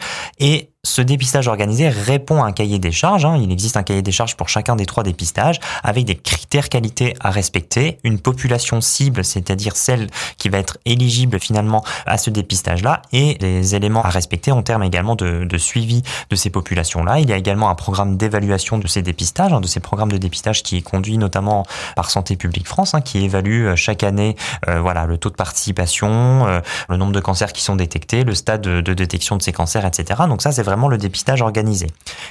Ce 0.85 1.01
dépistage 1.01 1.47
organisé 1.47 1.89
répond 1.89 2.43
à 2.43 2.47
un 2.47 2.51
cahier 2.51 2.79
des 2.79 2.91
charges. 2.91 3.25
Hein. 3.25 3.37
Il 3.41 3.51
existe 3.51 3.75
un 3.75 3.83
cahier 3.83 4.03
des 4.03 4.11
charges 4.11 4.37
pour 4.37 4.49
chacun 4.49 4.75
des 4.75 4.85
trois 4.85 5.03
dépistages 5.03 5.59
avec 5.83 6.05
des 6.05 6.15
critères 6.15 6.69
qualité 6.69 7.15
à 7.19 7.31
respecter, 7.31 7.97
une 8.03 8.19
population 8.19 8.81
cible, 8.81 9.25
c'est-à-dire 9.25 9.75
celle 9.75 10.07
qui 10.37 10.49
va 10.49 10.59
être 10.59 10.77
éligible 10.85 11.39
finalement 11.39 11.83
à 12.05 12.17
ce 12.17 12.29
dépistage-là 12.29 13.01
et 13.11 13.35
des 13.35 13.75
éléments 13.75 14.03
à 14.03 14.09
respecter 14.09 14.51
en 14.51 14.61
termes 14.61 14.83
également 14.83 15.15
de, 15.15 15.57
suivi 15.57 16.03
de 16.29 16.35
ces 16.35 16.49
populations-là. 16.49 17.19
Il 17.19 17.29
y 17.29 17.33
a 17.33 17.37
également 17.37 17.69
un 17.69 17.75
programme 17.75 18.17
d'évaluation 18.17 18.77
de 18.77 18.87
ces 18.87 19.01
dépistages, 19.01 19.53
hein, 19.53 19.61
de 19.61 19.67
ces 19.67 19.79
programmes 19.79 20.11
de 20.11 20.17
dépistage 20.17 20.63
qui 20.63 20.77
est 20.77 20.81
conduit 20.81 21.17
notamment 21.17 21.65
par 21.95 22.11
Santé 22.11 22.35
publique 22.35 22.67
France, 22.67 22.93
hein, 22.93 23.01
qui 23.01 23.23
évalue 23.23 23.65
euh, 23.65 23.75
chaque 23.75 24.03
année 24.03 24.35
euh, 24.67 24.79
voilà 24.81 25.05
le 25.05 25.17
taux 25.17 25.29
de 25.29 25.35
participation, 25.35 26.45
euh, 26.47 26.59
le 26.89 26.97
nombre 26.97 27.13
de 27.13 27.19
cancers 27.19 27.53
qui 27.53 27.63
sont 27.63 27.75
détectés, 27.75 28.23
le 28.23 28.35
stade 28.35 28.61
de, 28.61 28.81
de 28.81 28.93
détection 28.93 29.37
de 29.37 29.41
ces 29.41 29.51
cancers, 29.51 29.85
etc. 29.85 30.23
Donc 30.27 30.41
ça 30.41 30.51
c'est 30.51 30.63
vraiment 30.63 30.74
le 30.87 30.97
dépistage 30.97 31.41
organisé. 31.41 31.87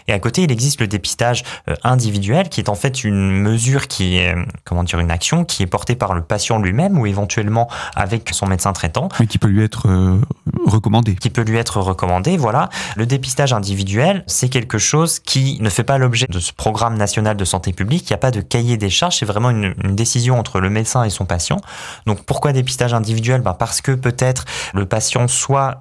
Et 0.08 0.12
à 0.12 0.18
côté, 0.18 0.42
il 0.42 0.52
existe 0.52 0.80
le 0.80 0.86
dépistage 0.86 1.44
euh, 1.68 1.74
individuel, 1.82 2.48
qui 2.48 2.60
est 2.60 2.68
en 2.68 2.74
fait 2.74 3.04
une 3.04 3.30
mesure 3.30 3.88
qui 3.88 4.18
est, 4.18 4.34
euh, 4.34 4.44
comment 4.64 4.84
dire, 4.84 4.98
une 4.98 5.10
action 5.10 5.44
qui 5.44 5.62
est 5.62 5.66
portée 5.66 5.96
par 5.96 6.14
le 6.14 6.22
patient 6.22 6.58
lui-même 6.58 6.98
ou 6.98 7.06
éventuellement 7.06 7.68
avec 7.94 8.30
son 8.32 8.46
médecin 8.46 8.72
traitant. 8.72 9.08
Mais 9.20 9.26
qui 9.26 9.38
peut 9.38 9.48
lui 9.48 9.62
être 9.62 9.88
euh, 9.88 10.20
recommandé. 10.66 11.14
Qui 11.14 11.30
peut 11.30 11.42
lui 11.42 11.56
être 11.56 11.80
recommandé, 11.80 12.36
voilà. 12.36 12.68
Le 12.96 13.06
dépistage 13.06 13.52
individuel, 13.52 14.24
c'est 14.26 14.48
quelque 14.48 14.78
chose 14.78 15.18
qui 15.18 15.58
ne 15.60 15.70
fait 15.70 15.84
pas 15.84 15.98
l'objet 15.98 16.26
de 16.28 16.38
ce 16.38 16.52
programme 16.52 16.96
national 16.96 17.36
de 17.36 17.44
santé 17.44 17.72
publique. 17.72 18.08
Il 18.08 18.12
n'y 18.12 18.16
a 18.16 18.18
pas 18.18 18.30
de 18.30 18.40
cahier 18.40 18.76
des 18.76 18.90
charges, 18.90 19.16
c'est 19.18 19.26
vraiment 19.26 19.50
une, 19.50 19.74
décision 19.94 20.38
entre 20.38 20.60
le 20.60 20.70
médecin 20.70 21.04
et 21.04 21.10
son 21.10 21.24
patient. 21.24 21.60
Donc 22.06 22.24
pourquoi 22.24 22.52
dépistage 22.52 22.94
individuel? 22.94 23.40
Ben 23.42 23.54
Parce 23.54 23.80
que 23.80 23.92
peut-être 23.92 24.44
le 24.74 24.86
patient 24.86 25.28
soit 25.28 25.78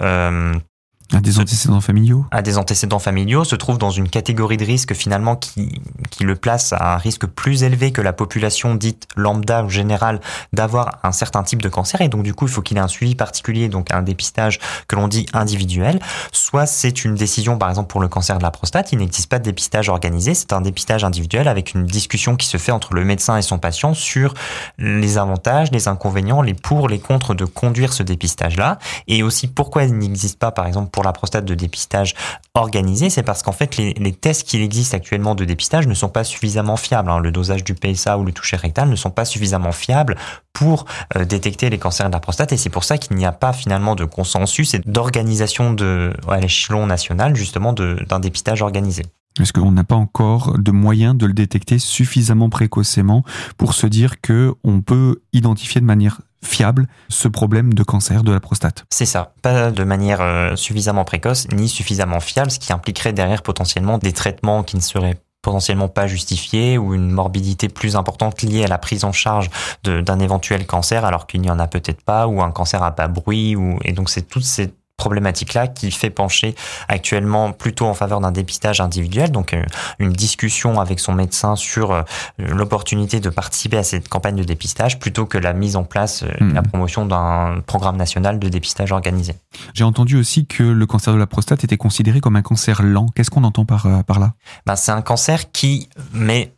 à 1.13 1.22
des 1.22 1.39
antécédents 1.39 1.82
familiaux 1.82 2.25
À 2.32 2.41
des 2.41 2.58
antécédents 2.58 3.00
familiaux, 3.00 3.43
se 3.43 3.55
trouve 3.55 3.77
dans 3.77 3.91
une 3.91 4.10
catégorie 4.10 4.58
de 4.58 4.65
risque 4.65 4.93
finalement 4.93 5.36
qui, 5.36 5.82
qui 6.10 6.24
le 6.24 6.36
place 6.36 6.74
à 6.74 6.96
un 6.96 6.98
risque 6.98 7.25
plus 7.25 7.63
élevé 7.63 7.91
que 7.91 8.01
la 8.01 8.13
population 8.13 8.75
dite 8.75 9.08
lambda 9.15 9.63
ou 9.63 9.70
générale 9.70 10.20
d'avoir 10.53 11.00
un 11.03 11.12
certain 11.12 11.43
type 11.43 11.62
de 11.62 11.70
cancer. 11.70 12.01
Et 12.01 12.10
donc 12.10 12.24
du 12.24 12.34
coup, 12.34 12.46
il 12.46 12.51
faut 12.51 12.62
qu'il 12.62 12.77
ait 12.77 12.82
un 12.82 12.88
suivi 12.88 13.15
particulier, 13.15 13.70
donc 13.70 13.93
un 13.93 14.01
dépistage 14.01 14.60
que 14.88 14.96
l'on 14.96 15.08
dit 15.08 15.25
individuel. 15.34 16.00
Soit 16.32 16.65
c'est 16.65 17.05
une 17.05 17.15
décision, 17.15 17.58
par 17.58 17.70
exemple 17.70 17.89
pour 17.89 18.01
le 18.01 18.08
cancer 18.08 18.38
de 18.38 18.43
la 18.43 18.51
prostate, 18.51 18.91
il 18.91 19.00
n'existe 19.00 19.29
pas 19.29 19.39
de 19.39 19.43
dépistage 19.43 19.89
organisé, 19.89 20.34
c'est 20.34 20.53
un 20.53 20.62
dépistage 20.62 21.03
individuel 21.03 21.48
avec 21.48 21.74
une 21.74 21.86
discussion 21.86 22.36
qui 22.36 22.48
se 22.48 22.58
fait 22.58 22.72
entre 22.72 22.93
le 22.93 23.03
médecin 23.03 23.38
et 23.38 23.41
son 23.41 23.60
patient 23.60 23.93
sur 23.93 24.34
les 24.77 25.17
avantages, 25.17 25.72
les 25.72 25.88
inconvénients, 25.88 26.41
les 26.41 26.53
pour, 26.53 26.89
les 26.89 27.00
contre 27.00 27.34
de 27.34 27.46
conduire 27.46 27.93
ce 27.93 28.03
dépistage-là. 28.03 28.79
Et 29.08 29.24
aussi 29.24 29.48
pourquoi 29.48 29.84
il 29.84 29.98
n'existe 29.98 30.39
pas, 30.39 30.51
par 30.51 30.67
exemple, 30.67 30.89
pour 30.89 31.02
la 31.03 31.13
prostate 31.13 31.45
de 31.45 31.55
dépistage 31.55 32.15
organisé, 32.53 33.10
c'est 33.10 33.24
parce 33.24 33.43
qu'en 33.43 33.51
fait 33.51 33.77
les, 33.77 34.13
tests 34.13 34.48
qu'il 34.48 34.62
existe 34.62 34.93
actuellement 34.93 35.36
de 35.36 35.45
dépistage 35.45 35.88
ne 35.88 35.93
sont 35.93 36.10
pas 36.10 36.24
suffisamment 36.24 36.77
fiables. 36.77 37.10
Hein. 37.10 37.19
Le 37.19 37.31
dosage 37.31 37.63
du 37.63 37.74
PSA 37.74 38.17
ou 38.17 38.25
le 38.25 38.31
toucher 38.31 38.57
rectal 38.57 38.89
ne 38.89 38.95
sont 38.95 39.10
pas 39.10 39.25
suffisamment 39.25 39.72
fiables 39.72 40.15
pour 40.53 40.86
euh, 41.15 41.25
détecter 41.25 41.69
les 41.69 41.79
cancers 41.79 42.07
de 42.07 42.13
la 42.13 42.19
prostate 42.19 42.53
et 42.53 42.57
c'est 42.57 42.69
pour 42.69 42.83
ça 42.83 42.98
qu'il 42.98 43.17
n'y 43.17 43.25
a 43.25 43.31
pas 43.31 43.53
finalement 43.53 43.95
de 43.95 44.05
consensus 44.05 44.74
et 44.74 44.79
d'organisation 44.86 45.75
à 46.27 46.39
l'échelon 46.39 46.86
national 46.86 47.36
justement 47.36 47.74
d'un 47.74 48.19
dépistage 48.19 48.62
organisé. 48.62 49.03
Est-ce 49.39 49.51
qu'on 49.51 49.72
n'a 49.72 49.83
pas 49.83 49.95
encore 49.95 50.60
de 50.60 50.72
moyens 50.72 51.17
de 51.17 51.25
le 51.25 51.33
détecter 51.33 51.79
suffisamment 51.79 52.50
précocement 52.50 53.24
pour 53.57 53.74
se 53.74 53.88
dire 53.88 54.22
que 54.22 54.53
on 54.63 54.81
peut 54.81 55.22
identifier 55.33 55.81
de 55.81 55.86
manière 55.86 56.22
fiable 56.43 56.88
ce 57.09 57.27
problème 57.27 57.73
de 57.73 57.83
cancer 57.83 58.23
de 58.23 58.31
la 58.31 58.39
prostate. 58.39 58.85
C'est 58.89 59.05
ça, 59.05 59.33
pas 59.41 59.71
de 59.71 59.83
manière 59.83 60.21
euh, 60.21 60.55
suffisamment 60.55 61.05
précoce 61.05 61.47
ni 61.51 61.67
suffisamment 61.67 62.19
fiable, 62.19 62.51
ce 62.51 62.59
qui 62.59 62.73
impliquerait 62.73 63.13
derrière 63.13 63.41
potentiellement 63.41 63.97
des 63.97 64.13
traitements 64.13 64.63
qui 64.63 64.75
ne 64.75 64.81
seraient 64.81 65.17
potentiellement 65.41 65.89
pas 65.89 66.07
justifiés 66.07 66.77
ou 66.77 66.95
une 66.95 67.12
morbidité 67.12 67.67
plus 67.67 67.95
importante 67.95 68.41
liée 68.41 68.63
à 68.63 68.67
la 68.67 68.77
prise 68.77 69.03
en 69.03 69.12
charge 69.12 69.50
d'un 69.83 70.19
éventuel 70.19 70.65
cancer 70.65 71.05
alors 71.05 71.27
qu'il 71.27 71.41
n'y 71.41 71.51
en 71.51 71.59
a 71.59 71.67
peut-être 71.67 72.01
pas 72.01 72.27
ou 72.27 72.41
un 72.41 72.51
cancer 72.51 72.81
à 72.81 72.95
pas 72.95 73.09
bruit 73.09 73.55
ou 73.55 73.77
et 73.83 73.91
donc 73.91 74.09
c'est 74.09 74.21
toutes 74.21 74.45
ces 74.45 74.73
problématique-là 74.97 75.67
qui 75.67 75.91
fait 75.91 76.09
pencher 76.09 76.55
actuellement 76.88 77.51
plutôt 77.51 77.85
en 77.88 77.93
faveur 77.93 78.21
d'un 78.21 78.31
dépistage 78.31 78.79
individuel, 78.79 79.31
donc 79.31 79.53
euh, 79.53 79.63
une 80.00 80.13
discussion 80.13 80.79
avec 80.79 81.00
son 81.00 81.13
médecin 81.13 81.55
sur 81.55 81.91
euh, 81.91 82.03
l'opportunité 82.38 83.19
de 83.19 83.29
participer 83.29 83.77
à 83.77 83.83
cette 83.83 84.07
campagne 84.07 84.35
de 84.35 84.43
dépistage 84.43 85.00
plutôt 85.00 85.25
que 85.25 85.38
la 85.38 85.53
mise 85.53 85.75
en 85.75 85.83
place, 85.83 86.23
hmm. 86.39 86.53
la 86.53 86.62
promotion 86.62 87.05
d'un 87.05 87.62
programme 87.65 87.97
national 87.97 88.39
de 88.39 88.50
dépistage 88.50 88.91
organisé. 88.91 89.35
J'ai 89.73 89.83
entendu 89.83 90.17
aussi 90.17 90.45
que 90.45 90.63
le 90.63 90.85
cancer 90.85 91.13
de 91.13 91.19
la 91.19 91.27
prostate 91.27 91.63
était 91.63 91.77
considéré 91.77 92.19
comme 92.21 92.35
un 92.35 92.41
cancer 92.41 92.83
lent. 92.83 93.07
Qu'est-ce 93.15 93.31
qu'on 93.31 93.43
entend 93.43 93.65
par, 93.65 93.88
par 94.05 94.19
là? 94.19 94.33
Ben, 94.65 94.75
C'est 94.75 94.91
un 94.91 95.01
cancer 95.01 95.51
qui 95.51 95.89
met 96.13 96.53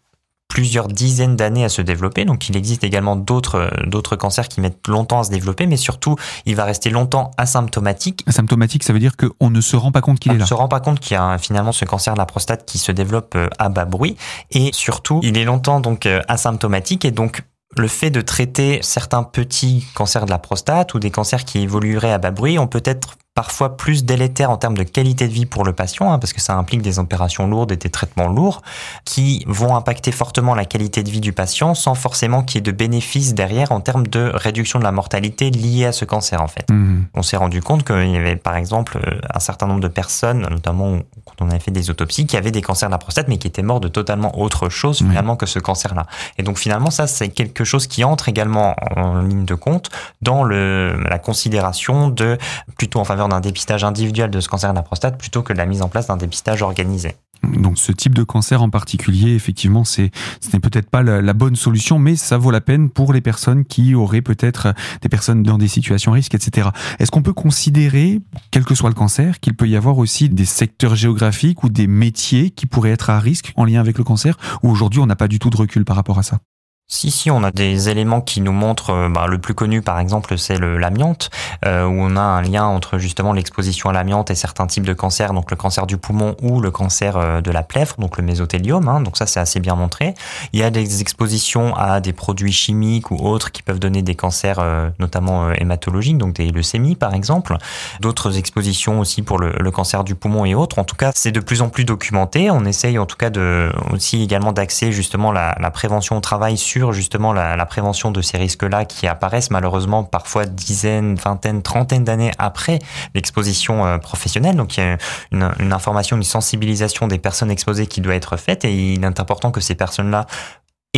plusieurs 0.56 0.88
dizaines 0.88 1.36
d'années 1.36 1.66
à 1.66 1.70
se 1.70 1.82
développer. 1.82 2.24
Donc 2.24 2.48
il 2.48 2.56
existe 2.56 2.86
également 2.86 3.18
d'autres 3.18 3.70
d'autres 3.86 4.16
cancers 4.16 4.48
qui 4.48 4.62
mettent 4.62 4.88
longtemps 4.88 5.20
à 5.20 5.24
se 5.26 5.30
développer, 5.30 5.68
mais 5.68 5.76
surtout 5.76 6.16
il 6.46 6.56
va 6.56 6.64
rester 6.64 6.90
longtemps 6.90 7.32
asymptomatique. 7.38 8.24
Asymptomatique, 8.26 8.86
ça 8.86 8.94
veut 8.94 9.00
dire 9.00 9.18
qu'on 9.18 9.50
ne 9.50 9.60
se 9.60 9.76
rend 9.76 9.92
pas 9.92 10.00
compte 10.00 10.18
qu'il 10.18 10.32
est 10.32 10.36
là. 10.36 10.44
On 10.44 10.46
ne 10.46 10.48
se 10.48 10.54
rend 10.54 10.70
pas 10.70 10.80
compte 10.80 11.02
qu'il 11.02 11.16
y 11.16 11.18
a 11.18 11.38
finalement 11.40 11.74
ce 11.74 11.84
cancer 11.84 12.14
de 12.14 12.20
la 12.20 12.26
prostate 12.26 12.64
qui 12.66 12.78
se 12.78 12.94
développe 12.94 13.36
euh, 13.36 13.50
à 13.60 13.68
bas 13.68 13.84
bruit, 13.84 14.16
et 14.52 14.70
surtout 14.72 15.20
il 15.24 15.38
est 15.38 15.44
longtemps 15.44 15.82
donc 15.82 16.06
euh, 16.06 16.22
asymptomatique 16.30 17.04
et 17.04 17.12
donc 17.12 17.44
le 17.76 17.90
fait 17.90 18.10
de 18.10 18.22
traiter 18.22 18.80
certains 18.82 19.24
petits 19.24 19.86
cancers 19.94 20.26
de 20.26 20.32
la 20.32 20.40
prostate 20.40 20.94
ou 20.94 21.00
des 21.00 21.12
cancers 21.12 21.44
qui 21.44 21.60
évolueraient 21.60 22.14
à 22.14 22.18
bas 22.18 22.32
bruit 22.32 22.58
ont 22.58 22.68
peut-être 22.68 23.18
parfois 23.36 23.75
plus 23.75 24.06
délétère 24.06 24.50
en 24.50 24.56
termes 24.56 24.77
de 24.77 24.84
qualité 24.84 25.27
de 25.27 25.34
vie 25.34 25.46
pour 25.46 25.65
le 25.65 25.74
patient, 25.74 26.12
hein, 26.12 26.20
parce 26.20 26.32
que 26.32 26.39
ça 26.39 26.56
implique 26.56 26.82
des 26.82 27.00
opérations 27.00 27.48
lourdes 27.48 27.74
et 27.74 27.75
des 27.75 27.89
traitements 27.89 28.30
lourds, 28.30 28.62
qui 29.04 29.44
vont 29.46 29.75
impacter 29.75 30.13
fortement 30.13 30.56
la 30.56 30.63
qualité 30.63 31.04
de 31.04 31.10
vie 31.12 31.20
du 31.20 31.34
patient 31.34 31.75
sans 31.75 31.96
forcément 31.96 32.44
qu'il 32.44 32.56
y 32.56 32.60
ait 32.60 32.62
de 32.62 32.72
bénéfices 32.72 33.34
derrière 33.34 33.74
en 33.74 33.82
termes 33.82 34.08
de 34.08 34.32
réduction 34.34 34.80
de 34.80 34.86
la 34.86 34.94
mortalité 34.94 35.51
liée 35.51 35.86
à 35.86 35.92
ce 35.92 36.06
cancer 36.06 36.42
en 36.42 36.48
fait. 36.48 36.70
Mmh. 36.72 37.04
On 37.13 37.22
s'est 37.24 37.36
rendu 37.36 37.62
compte 37.62 37.86
qu'il 37.86 38.10
y 38.10 38.15
avait 38.15 38.38
par 38.38 38.56
exemple 38.56 39.00
un 39.34 39.39
certain 39.39 39.68
nombre 39.68 39.82
de 39.82 39.89
personnes, 39.89 40.48
notamment 40.50 41.00
quand 41.25 41.42
on 41.42 41.50
avait 41.50 41.60
fait 41.60 41.72
des 41.72 41.89
autopsies, 41.89 42.25
qui 42.25 42.38
avaient 42.38 42.51
des 42.51 42.62
cancers 42.62 42.88
de 42.88 42.94
la 42.94 43.00
prostate 43.00 43.27
mais 43.27 43.38
qui 43.38 43.48
étaient 43.48 43.63
morts 43.63 43.82
de 43.82 43.89
totalement 43.89 44.39
autre 44.39 44.70
chose 44.70 45.00
finalement 45.00 45.36
que 45.36 45.46
ce 45.46 45.60
cancer-là. 45.60 46.06
Et 46.38 46.44
donc 46.44 46.58
finalement 46.58 46.89
ça 46.89 47.06
c'est 47.06 47.27
quelque 47.27 47.65
chose 47.65 47.88
qui 47.88 48.06
entre 48.06 48.30
également 48.30 48.77
en 48.96 49.22
ligne 49.22 49.44
de 49.44 49.56
compte 49.56 49.89
dans 50.22 50.44
le, 50.44 51.04
la 51.04 51.20
considération 51.20 52.08
de 52.08 52.38
plutôt 52.77 53.00
en 53.00 53.04
faveur 53.04 53.25
d'un 53.27 53.41
dépistage 53.41 53.84
individuel 53.84 54.29
de 54.29 54.39
ce 54.39 54.50
cancer 54.50 54.72
de 54.72 54.75
la 54.75 54.84
prostate 54.84 55.17
plutôt 55.17 55.41
que 55.41 55.53
de 55.53 55.58
la 55.58 55.65
mise 55.65 55.82
en 55.82 55.89
place 55.89 56.08
d'un 56.08 56.17
dépistage 56.17 56.62
organisé. 56.62 57.15
Donc 57.44 57.77
ce 57.77 57.91
type 57.91 58.15
de 58.15 58.24
cancer 58.24 58.62
en 58.62 58.70
particulier, 58.70 59.36
effectivement, 59.36 59.84
c'est 59.84 60.12
ce 60.41 60.50
n'est 60.53 60.60
peut-être 60.60 60.89
pas 60.89 61.03
la, 61.03 61.34
bonne 61.34 61.55
solution, 61.55 62.00
mais 62.00 62.15
ça 62.15 62.38
vaut 62.38 62.51
la 62.51 62.62
peine 62.62 62.89
pour 62.89 63.13
les 63.13 63.22
personnes 63.22 63.65
qui 63.65 63.94
auraient 63.94 64.22
peut-être 64.22 64.74
des 65.01 65.10
personnes 65.10 65.44
dans 65.44 65.58
des 65.58 65.67
situations 65.67 66.12
risques, 66.12 66.34
etc. 66.34 66.70
Est-ce 67.00 67.12
qu'on 67.12 67.22
peut 67.22 67.34
considérer, 67.34 68.22
quel 68.51 68.63
que 68.63 68.74
soit 68.74 68.89
le 68.89 68.96
cancer, 68.96 69.39
qu'il 69.39 69.55
peut 69.55 69.67
y 69.67 69.75
avoir 69.75 69.98
aussi 69.98 70.29
des 70.29 70.46
secteurs 70.46 70.96
géographiques 70.96 71.63
ou 71.63 71.70
des 71.70 71.88
métiers 71.88 72.50
qui 72.50 72.65
pourraient 72.65 72.91
être 72.91 73.10
à 73.10 73.20
risque 73.20 73.53
en 73.55 73.65
lien 73.65 73.79
avec 73.79 73.98
le 73.98 74.03
cancer, 74.03 74.38
ou 74.63 74.70
aujourd'hui 74.70 75.00
on 75.00 75.05
n'a 75.05 75.15
pas 75.15 75.27
du 75.27 75.39
tout 75.39 75.50
de 75.50 75.58
recul 75.58 75.86
par 75.86 75.96
rapport 75.96 76.17
à 76.17 76.24
ça? 76.24 76.39
Si, 76.88 77.10
si, 77.10 77.32
on 77.32 77.44
a 77.44 77.50
des 77.50 77.89
éléments 77.89 78.22
qui 78.22 78.42
nous 78.42 78.51
montrent, 78.51 78.92
euh, 78.92 79.10
bah, 79.10 79.25
le 79.25 79.39
plus 79.39 79.56
connu 79.56 79.82
par 79.82 80.00
exemple, 80.00 80.38
c'est 80.38 80.60
l'amiante, 80.60 81.32
euh, 81.65 81.84
où 81.84 81.94
on 81.94 82.15
a 82.15 82.22
un 82.22 82.44
lien 82.44 82.65
entre 82.65 83.00
justement 83.00 83.34
l'exposition 83.34 83.89
à 83.89 83.94
l'amiante 83.94 84.30
et 84.30 84.36
certains 84.36 84.68
types 84.68 84.86
de 84.86 84.94
cancers, 84.94 85.34
donc 85.34 85.50
le 85.50 85.58
cancer 85.58 85.88
du 85.88 85.98
poumon 85.98 86.36
ou 86.44 86.62
le 86.62 86.70
cancer 86.70 87.18
euh, 87.18 87.42
de 87.42 87.50
la 87.50 87.63
plèvre, 87.63 87.96
donc 87.98 88.18
le 88.18 88.24
mésothéliome, 88.24 88.88
hein, 88.88 89.01
donc 89.01 89.18
ça 89.18 89.25
c'est 89.25 89.39
assez 89.39 89.60
bien 89.60 89.74
montré. 89.74 90.13
Il 90.54 90.60
y 90.60 90.63
a 90.63 90.70
des 90.70 91.01
expositions 91.01 91.75
à 91.75 92.01
des 92.01 92.13
produits 92.13 92.51
chimiques 92.51 93.10
ou 93.10 93.15
autres 93.15 93.51
qui 93.51 93.63
peuvent 93.63 93.80
donner 93.80 94.04
des 94.04 94.15
cancers, 94.15 94.63
notamment 95.00 95.51
hématologiques, 95.54 96.18
donc 96.18 96.34
des 96.34 96.51
leucémies 96.51 96.96
par 96.96 97.13
exemple. 97.15 97.58
D'autres 98.00 98.38
expositions 98.38 99.00
aussi 99.00 99.24
pour 99.24 99.39
le, 99.39 99.54
le, 99.60 99.72
cancer 99.72 100.04
du 100.04 100.15
poumon 100.15 100.46
et 100.46 100.54
autres. 100.54 100.77
En 100.80 100.84
tout 100.84 100.96
cas, 100.96 101.12
c'est 101.15 101.32
de 101.32 101.39
plus 101.39 101.62
en 101.62 101.70
plus 101.70 101.84
documenté. 101.84 102.51
On 102.51 102.63
essaye 102.65 103.00
en 103.00 103.06
tout 103.06 103.18
cas 103.18 103.30
de, 103.30 103.72
aussi 103.92 104.22
également 104.22 104.51
d'axer 104.51 104.92
justement 104.92 105.32
la, 105.32 105.58
la 105.60 105.72
prévention 105.72 106.18
au 106.18 106.22
travail 106.22 106.58
sur 106.58 106.75
justement 106.91 107.34
la, 107.34 107.65
prévention 107.65 108.12
de 108.12 108.22
ces 108.22 108.38
risques-là 108.38 108.86
qui 108.86 109.08
apparaissent 109.08 109.50
malheureusement 109.50 110.03
parfois 110.03 110.46
dizaines, 110.46 111.15
vingtaines, 111.15 111.62
trentaines 111.62 112.03
d'années 112.03 112.32
après 112.38 112.79
l'exposition 113.13 113.86
euh, 113.86 113.98
professionnelle. 113.98 114.55
Donc 114.55 114.77
il 114.77 114.82
y 114.82 114.84
a 114.84 114.98
une, 115.32 115.74
information, 115.74 116.17
une 116.17 116.24
sensibilisation 116.24 117.08
des 117.08 117.17
personnes 117.17 117.51
exposées 117.51 117.88
qui 117.88 118.01
doit 118.01 118.15
être 118.15 118.38
faite 118.38 118.65
et 118.65 118.94
il 118.94 119.03
est 119.03 119.20
important 119.20 119.51
que 119.51 119.62
ces 119.62 119.75
personnes-là 119.75 120.25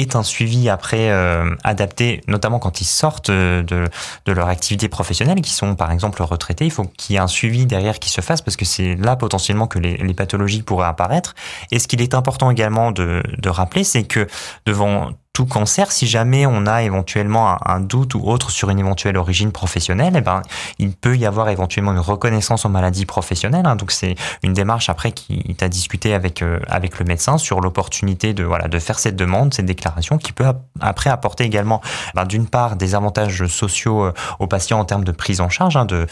est 0.02 0.16
un 0.16 0.24
suivi 0.24 0.70
après 0.70 1.10
euh, 1.10 1.56
adapté, 1.64 2.22
notamment 2.28 2.60
quand 2.60 2.82
ils 2.82 2.86
sortent 2.86 3.32
de, 3.32 3.64
de 3.64 4.32
leur 4.32 4.48
activité 4.48 4.90
professionnelle, 4.90 5.42
qui 5.42 5.52
sont 5.52 5.76
par 5.76 5.92
exemple 5.92 6.22
retraités. 6.22 6.66
Il 6.66 6.72
faut 6.72 6.86
qu'il 6.86 7.16
y 7.16 7.18
ait 7.18 7.22
un 7.22 7.28
suivi 7.28 7.66
derrière 7.66 8.00
qui 8.00 8.10
se 8.10 8.22
fasse 8.22 8.42
parce 8.42 8.56
que 8.58 8.66
c'est 8.66 8.96
là 8.96 9.16
potentiellement 9.16 9.68
que 9.68 9.80
les, 9.80 9.98
les, 9.98 10.14
pathologies 10.14 10.62
pourraient 10.62 10.88
apparaître. 10.88 11.36
Et 11.72 11.80
ce 11.80 11.88
qu'il 11.88 12.02
est 12.02 12.14
important 12.14 12.52
également 12.52 12.92
de, 12.92 13.24
de 13.38 13.50
rappeler, 13.50 13.84
c'est 13.84 14.04
que 14.04 14.28
devant 14.66 15.12
tout 15.38 15.46
cancer, 15.46 15.92
si 15.92 16.08
jamais 16.08 16.48
on 16.48 16.66
a 16.66 16.82
éventuellement 16.82 17.60
un, 17.64 17.80
doute 17.80 18.16
ou 18.16 18.24
autre 18.26 18.50
sur 18.50 18.72
une 18.72 18.80
éventuelle 18.80 19.18
origine 19.18 19.52
professionnelle, 19.52 20.16
eh 20.18 20.22
ben, 20.22 20.42
il 20.80 20.94
peut 20.94 21.16
y 21.16 21.28
avoir 21.28 21.50
éventuellement 21.50 21.92
une 21.92 22.00
reconnaissance 22.00 22.66
en 22.66 22.70
maladie 22.70 23.06
professionnelle. 23.06 23.68
Hein. 23.68 23.76
donc 23.76 23.92
c'est 23.92 24.16
une 24.42 24.54
démarche 24.54 24.90
après 24.90 25.12
qui 25.12 25.54
t'a 25.54 25.70
discuté 25.70 26.16
avec 26.16 26.42
euh, 26.42 26.58
avec 26.68 26.98
le 26.98 27.06
médecin 27.06 27.38
sur 27.38 27.62
l'opportunité 27.62 28.34
de 28.34 28.44
voilà 28.44 28.68
de 28.68 28.80
faire 28.80 28.98
cette 28.98 29.16
demande, 29.16 29.54
cette 29.54 29.68
déclaration, 29.68 30.18
qui 30.18 30.34
peut 30.34 30.46
après 30.80 31.12
apporter 31.12 31.44
également 31.44 31.84
ben, 32.16 32.26
d'une 32.26 32.48
part 32.48 32.76
des 32.76 32.96
avantages 32.96 33.46
sociaux 33.46 34.06
euh, 34.06 34.14
aux 34.40 34.48
patients 34.48 34.80
en 34.80 34.86
termes 34.86 35.04
de 35.04 35.12
prise 35.12 35.40
en 35.40 35.50
charge, 35.50 35.78
hein, 35.78 35.86
de 35.86 36.08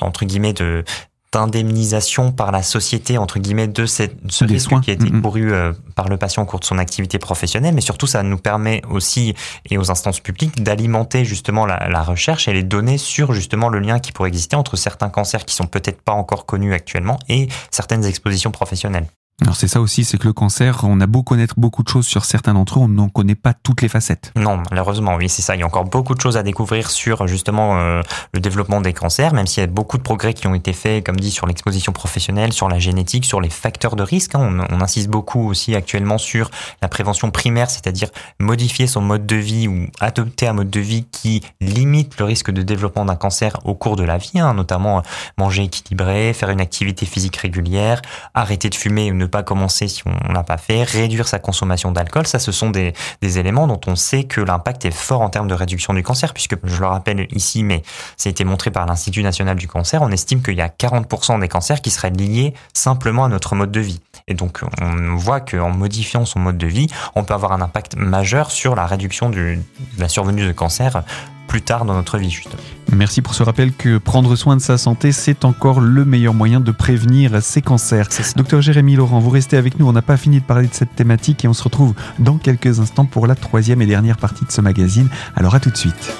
entre 0.00 0.24
guillemets 0.24 0.54
de 0.54 0.86
d'indemnisation 1.32 2.32
par 2.32 2.50
la 2.50 2.62
société 2.62 3.16
entre 3.18 3.38
guillemets 3.38 3.68
de 3.68 3.86
cette, 3.86 4.16
ce 4.28 4.44
risque 4.44 4.80
qui 4.80 4.90
a 4.90 4.94
été 4.94 5.10
couru 5.10 5.52
euh, 5.52 5.72
par 5.94 6.08
le 6.08 6.16
patient 6.16 6.42
au 6.42 6.46
cours 6.46 6.58
de 6.58 6.64
son 6.64 6.78
activité 6.78 7.18
professionnelle, 7.18 7.74
mais 7.74 7.80
surtout 7.80 8.08
ça 8.08 8.22
nous 8.22 8.38
permet 8.38 8.82
aussi 8.90 9.34
et 9.68 9.78
aux 9.78 9.90
instances 9.90 10.20
publiques 10.20 10.62
d'alimenter 10.62 11.24
justement 11.24 11.66
la, 11.66 11.88
la, 11.88 12.02
recherche 12.02 12.48
et 12.48 12.52
les 12.52 12.64
données 12.64 12.98
sur 12.98 13.32
justement 13.32 13.68
le 13.68 13.78
lien 13.78 14.00
qui 14.00 14.10
pourrait 14.10 14.28
exister 14.28 14.56
entre 14.56 14.76
certains 14.76 15.08
cancers 15.08 15.44
qui 15.44 15.54
sont 15.54 15.66
peut-être 15.66 16.02
pas 16.02 16.12
encore 16.12 16.46
connus 16.46 16.74
actuellement 16.74 17.18
et 17.28 17.48
certaines 17.70 18.04
expositions 18.04 18.50
professionnelles. 18.50 19.06
Alors 19.42 19.56
c'est 19.56 19.68
ça 19.68 19.80
aussi, 19.80 20.04
c'est 20.04 20.18
que 20.18 20.26
le 20.26 20.34
cancer, 20.34 20.80
on 20.84 21.00
a 21.00 21.06
beau 21.06 21.22
connaître 21.22 21.54
beaucoup 21.56 21.82
de 21.82 21.88
choses 21.88 22.06
sur 22.06 22.26
certains 22.26 22.52
d'entre 22.52 22.78
eux, 22.78 22.82
on 22.82 22.88
n'en 22.88 23.08
connaît 23.08 23.34
pas 23.34 23.54
toutes 23.54 23.80
les 23.80 23.88
facettes. 23.88 24.32
Non, 24.36 24.62
malheureusement, 24.70 25.14
oui, 25.16 25.30
c'est 25.30 25.40
ça. 25.40 25.56
Il 25.56 25.60
y 25.60 25.62
a 25.62 25.66
encore 25.66 25.86
beaucoup 25.86 26.14
de 26.14 26.20
choses 26.20 26.36
à 26.36 26.42
découvrir 26.42 26.90
sur 26.90 27.26
justement 27.26 27.78
euh, 27.78 28.02
le 28.34 28.40
développement 28.40 28.82
des 28.82 28.92
cancers, 28.92 29.32
même 29.32 29.46
s'il 29.46 29.62
y 29.62 29.64
a 29.64 29.66
beaucoup 29.66 29.96
de 29.96 30.02
progrès 30.02 30.34
qui 30.34 30.46
ont 30.46 30.54
été 30.54 30.74
faits, 30.74 31.04
comme 31.06 31.16
dit, 31.16 31.30
sur 31.30 31.46
l'exposition 31.46 31.92
professionnelle, 31.92 32.52
sur 32.52 32.68
la 32.68 32.78
génétique, 32.78 33.24
sur 33.24 33.40
les 33.40 33.48
facteurs 33.48 33.96
de 33.96 34.02
risque. 34.02 34.34
Hein. 34.34 34.66
On, 34.70 34.80
insiste 34.80 35.08
beaucoup 35.08 35.48
aussi 35.48 35.74
actuellement 35.74 36.18
sur 36.18 36.50
la 36.82 36.88
prévention 36.88 37.30
primaire, 37.30 37.70
c'est-à-dire 37.70 38.08
modifier 38.38 38.86
son 38.86 39.02
mode 39.02 39.26
de 39.26 39.36
vie 39.36 39.68
ou 39.68 39.86
adopter 40.00 40.48
un 40.48 40.54
mode 40.54 40.70
de 40.70 40.80
vie 40.80 41.04
qui 41.12 41.42
limite 41.60 42.18
le 42.18 42.24
risque 42.24 42.50
de 42.50 42.62
développement 42.62 43.04
d'un 43.04 43.16
cancer 43.16 43.58
au 43.64 43.74
cours 43.74 43.96
de 43.96 44.04
la 44.04 44.18
vie, 44.18 44.38
hein, 44.38 44.54
notamment 44.54 45.02
manger 45.38 45.64
équilibré, 45.64 46.32
faire 46.32 46.50
une 46.50 46.60
activité 46.60 47.06
physique 47.06 47.36
régulière, 47.36 48.02
arrêter 48.34 48.68
de 48.68 48.74
fumer 48.74 49.12
ou 49.12 49.14
ne 49.14 49.26
pas 49.30 49.42
commencer 49.42 49.88
si 49.88 50.02
on 50.06 50.32
l'a 50.32 50.42
pas 50.42 50.58
fait, 50.58 50.82
réduire 50.82 51.26
sa 51.26 51.38
consommation 51.38 51.92
d'alcool, 51.92 52.26
ça 52.26 52.38
ce 52.38 52.52
sont 52.52 52.70
des, 52.70 52.92
des 53.22 53.38
éléments 53.38 53.66
dont 53.66 53.80
on 53.86 53.96
sait 53.96 54.24
que 54.24 54.40
l'impact 54.40 54.84
est 54.84 54.90
fort 54.90 55.22
en 55.22 55.30
termes 55.30 55.48
de 55.48 55.54
réduction 55.54 55.94
du 55.94 56.02
cancer, 56.02 56.34
puisque 56.34 56.56
je 56.64 56.80
le 56.80 56.86
rappelle 56.86 57.26
ici, 57.30 57.62
mais 57.62 57.82
ça 58.16 58.28
a 58.28 58.30
été 58.30 58.44
montré 58.44 58.70
par 58.70 58.86
l'Institut 58.86 59.22
national 59.22 59.56
du 59.56 59.68
cancer, 59.68 60.02
on 60.02 60.10
estime 60.10 60.42
qu'il 60.42 60.54
y 60.54 60.60
a 60.60 60.68
40% 60.68 61.40
des 61.40 61.48
cancers 61.48 61.80
qui 61.80 61.90
seraient 61.90 62.10
liés 62.10 62.54
simplement 62.74 63.24
à 63.24 63.28
notre 63.28 63.54
mode 63.54 63.70
de 63.70 63.80
vie. 63.80 64.00
Et 64.30 64.34
donc, 64.34 64.62
on 64.80 65.16
voit 65.16 65.40
qu'en 65.40 65.70
modifiant 65.70 66.24
son 66.24 66.38
mode 66.38 66.56
de 66.56 66.66
vie, 66.66 66.86
on 67.14 67.24
peut 67.24 67.34
avoir 67.34 67.52
un 67.52 67.60
impact 67.60 67.96
majeur 67.96 68.50
sur 68.50 68.74
la 68.74 68.86
réduction 68.86 69.28
de 69.28 69.56
la 69.98 70.08
survenue 70.08 70.46
de 70.46 70.52
cancer 70.52 71.02
plus 71.48 71.62
tard 71.62 71.84
dans 71.84 71.94
notre 71.94 72.16
vie, 72.16 72.30
justement. 72.30 72.62
Merci 72.92 73.22
pour 73.22 73.34
ce 73.34 73.42
rappel 73.42 73.72
que 73.72 73.98
prendre 73.98 74.36
soin 74.36 74.54
de 74.54 74.62
sa 74.62 74.78
santé, 74.78 75.10
c'est 75.10 75.44
encore 75.44 75.80
le 75.80 76.04
meilleur 76.04 76.32
moyen 76.32 76.60
de 76.60 76.70
prévenir 76.70 77.42
ces 77.42 77.60
cancers. 77.60 78.06
Docteur 78.36 78.62
Jérémy 78.62 78.94
Laurent, 78.94 79.18
vous 79.18 79.30
restez 79.30 79.56
avec 79.56 79.80
nous. 79.80 79.88
On 79.88 79.92
n'a 79.92 80.00
pas 80.00 80.16
fini 80.16 80.38
de 80.38 80.44
parler 80.44 80.68
de 80.68 80.74
cette 80.74 80.94
thématique 80.94 81.44
et 81.44 81.48
on 81.48 81.52
se 81.52 81.64
retrouve 81.64 81.94
dans 82.20 82.38
quelques 82.38 82.78
instants 82.78 83.04
pour 83.04 83.26
la 83.26 83.34
troisième 83.34 83.82
et 83.82 83.86
dernière 83.86 84.16
partie 84.16 84.44
de 84.44 84.52
ce 84.52 84.60
magazine. 84.60 85.08
Alors 85.34 85.56
à 85.56 85.60
tout 85.60 85.70
de 85.70 85.76
suite. 85.76 86.14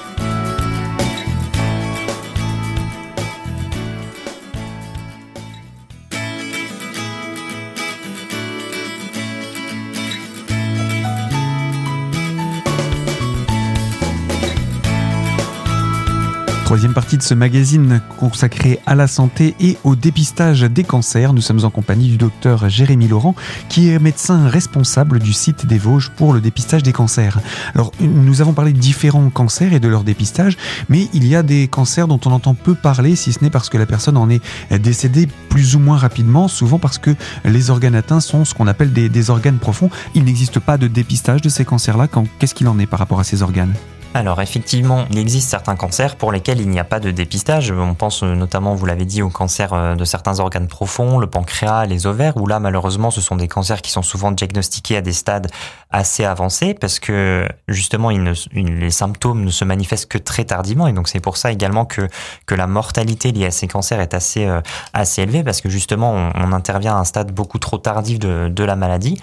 Troisième 16.71 16.93
partie 16.93 17.17
de 17.17 17.21
ce 17.21 17.33
magazine 17.33 18.01
consacré 18.17 18.79
à 18.85 18.95
la 18.95 19.07
santé 19.07 19.55
et 19.59 19.75
au 19.83 19.97
dépistage 19.97 20.61
des 20.61 20.85
cancers. 20.85 21.33
Nous 21.33 21.41
sommes 21.41 21.65
en 21.65 21.69
compagnie 21.69 22.07
du 22.07 22.15
docteur 22.15 22.69
Jérémy 22.69 23.09
Laurent, 23.09 23.35
qui 23.67 23.89
est 23.89 23.99
médecin 23.99 24.47
responsable 24.47 25.19
du 25.19 25.33
site 25.33 25.65
des 25.65 25.77
Vosges 25.77 26.11
pour 26.11 26.31
le 26.31 26.39
dépistage 26.39 26.81
des 26.81 26.93
cancers. 26.93 27.41
Alors, 27.75 27.91
nous 27.99 28.39
avons 28.39 28.53
parlé 28.53 28.71
de 28.71 28.77
différents 28.77 29.29
cancers 29.29 29.73
et 29.73 29.81
de 29.81 29.89
leur 29.89 30.05
dépistage, 30.05 30.55
mais 30.87 31.09
il 31.11 31.27
y 31.27 31.35
a 31.35 31.43
des 31.43 31.67
cancers 31.67 32.07
dont 32.07 32.21
on 32.25 32.31
entend 32.31 32.53
peu 32.53 32.73
parler, 32.73 33.17
si 33.17 33.33
ce 33.33 33.43
n'est 33.43 33.49
parce 33.49 33.67
que 33.67 33.77
la 33.77 33.85
personne 33.85 34.15
en 34.15 34.29
est 34.29 34.41
décédée 34.79 35.27
plus 35.49 35.75
ou 35.75 35.79
moins 35.79 35.97
rapidement, 35.97 36.47
souvent 36.47 36.79
parce 36.79 36.99
que 36.99 37.11
les 37.43 37.69
organes 37.69 37.95
atteints 37.95 38.21
sont 38.21 38.45
ce 38.45 38.53
qu'on 38.53 38.67
appelle 38.67 38.93
des, 38.93 39.09
des 39.09 39.29
organes 39.29 39.57
profonds. 39.57 39.89
Il 40.15 40.23
n'existe 40.23 40.59
pas 40.59 40.77
de 40.77 40.87
dépistage 40.87 41.41
de 41.41 41.49
ces 41.49 41.65
cancers-là. 41.65 42.07
Qu'est-ce 42.39 42.55
qu'il 42.55 42.69
en 42.69 42.79
est 42.79 42.85
par 42.85 42.99
rapport 42.99 43.19
à 43.19 43.25
ces 43.25 43.41
organes? 43.41 43.73
Alors 44.13 44.41
effectivement, 44.41 45.05
il 45.09 45.17
existe 45.17 45.49
certains 45.49 45.77
cancers 45.77 46.17
pour 46.17 46.33
lesquels 46.33 46.59
il 46.59 46.69
n'y 46.69 46.79
a 46.79 46.83
pas 46.83 46.99
de 46.99 47.11
dépistage. 47.11 47.71
On 47.71 47.93
pense 47.93 48.23
euh, 48.23 48.35
notamment, 48.35 48.75
vous 48.75 48.85
l'avez 48.85 49.05
dit, 49.05 49.21
au 49.21 49.29
cancer 49.29 49.73
euh, 49.73 49.95
de 49.95 50.03
certains 50.03 50.39
organes 50.41 50.67
profonds, 50.67 51.17
le 51.17 51.27
pancréas, 51.27 51.85
les 51.85 52.07
ovaires, 52.07 52.35
où 52.35 52.45
là 52.45 52.59
malheureusement 52.59 53.09
ce 53.09 53.21
sont 53.21 53.37
des 53.37 53.47
cancers 53.47 53.81
qui 53.81 53.89
sont 53.89 54.01
souvent 54.01 54.31
diagnostiqués 54.31 54.97
à 54.97 55.01
des 55.01 55.13
stades 55.13 55.47
assez 55.91 56.25
avancés 56.25 56.73
parce 56.73 56.99
que 56.99 57.47
justement 57.67 58.09
les 58.09 58.91
symptômes 58.91 59.43
ne 59.43 59.49
se 59.49 59.65
manifestent 59.65 60.09
que 60.09 60.17
très 60.17 60.45
tardivement 60.45 60.87
et 60.87 60.93
donc 60.93 61.07
c'est 61.07 61.19
pour 61.19 61.37
ça 61.37 61.51
également 61.51 61.85
que, 61.85 62.07
la 62.49 62.67
mortalité 62.67 63.31
liée 63.31 63.45
à 63.45 63.51
ces 63.51 63.67
cancers 63.67 64.01
est 64.01 64.13
assez, 64.13 64.45
euh, 64.45 64.59
assez 64.93 65.21
élevée 65.21 65.41
parce 65.41 65.61
que 65.61 65.69
justement 65.69 66.31
on, 66.35 66.51
intervient 66.51 66.97
à 66.97 66.99
un 66.99 67.05
stade 67.05 67.31
beaucoup 67.31 67.59
trop 67.59 67.77
tardif 67.77 68.19
de 68.19 68.63
la 68.63 68.75
maladie. 68.75 69.21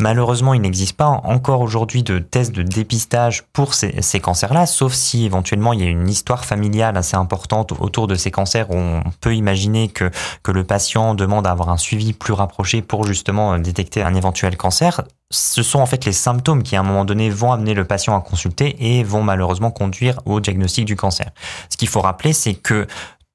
Malheureusement, 0.00 0.54
il 0.54 0.62
n'existe 0.62 0.96
pas 0.96 1.08
encore 1.08 1.60
aujourd'hui 1.60 2.02
de 2.02 2.18
tests 2.18 2.52
de 2.52 2.62
dépistage 2.62 3.44
pour 3.52 3.74
ces, 3.74 4.20
cancers-là, 4.20 4.64
sauf 4.64 4.94
si 4.94 5.26
éventuellement 5.26 5.74
il 5.74 5.80
y 5.80 5.82
a 5.82 5.90
une 5.90 6.08
histoire 6.08 6.46
familiale 6.46 6.96
assez 6.96 7.16
importante 7.16 7.72
autour 7.78 8.06
de 8.06 8.14
ces 8.14 8.30
cancers 8.30 8.70
où 8.70 8.76
on 8.76 9.02
peut 9.20 9.34
imaginer 9.34 9.88
que, 9.88 10.10
que 10.42 10.52
le 10.52 10.64
patient 10.64 11.14
demande 11.14 11.46
à 11.46 11.50
avoir 11.50 11.68
un 11.68 11.76
suivi 11.76 12.14
plus 12.14 12.32
rapproché 12.32 12.80
pour 12.80 13.04
justement 13.04 13.58
détecter 13.58 14.02
un 14.02 14.14
éventuel 14.14 14.56
cancer. 14.56 15.02
Ce 15.30 15.62
sont 15.62 15.80
en 15.80 15.86
fait 15.86 16.06
les 16.06 16.12
symptômes 16.12 16.62
qui 16.62 16.76
à 16.76 16.80
un 16.80 16.84
moment 16.84 17.04
donné 17.04 17.28
vont 17.28 17.52
amener 17.52 17.74
le 17.74 17.84
patient 17.84 18.16
à 18.16 18.22
consulter 18.22 18.98
et 18.98 19.04
vont 19.04 19.22
malheureusement 19.22 19.70
conduire 19.70 20.18
au 20.24 20.40
diagnostic 20.40 20.86
du 20.86 20.96
cancer. 20.96 21.30
Ce 21.68 21.76
qu'il 21.76 21.88
faut 21.88 22.00
rappeler, 22.00 22.32
c'est 22.32 22.54
que 22.54 22.86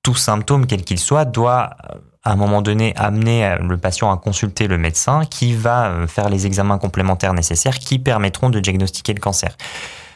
tout 0.01 0.15
symptôme, 0.15 0.65
quel 0.65 0.83
qu'il 0.83 0.99
soit, 0.99 1.25
doit 1.25 1.77
à 2.25 2.31
un 2.31 2.35
moment 2.35 2.61
donné 2.61 2.93
amener 2.97 3.45
euh, 3.45 3.57
le 3.59 3.77
patient 3.77 4.11
à 4.11 4.17
consulter 4.17 4.67
le 4.67 4.77
médecin 4.77 5.21
qui 5.25 5.53
va 5.53 5.87
euh, 5.87 6.07
faire 6.07 6.27
les 6.29 6.45
examens 6.45 6.77
complémentaires 6.77 7.33
nécessaires 7.33 7.79
qui 7.79 7.99
permettront 7.99 8.49
de 8.49 8.59
diagnostiquer 8.59 9.13
le 9.13 9.19
cancer. 9.19 9.55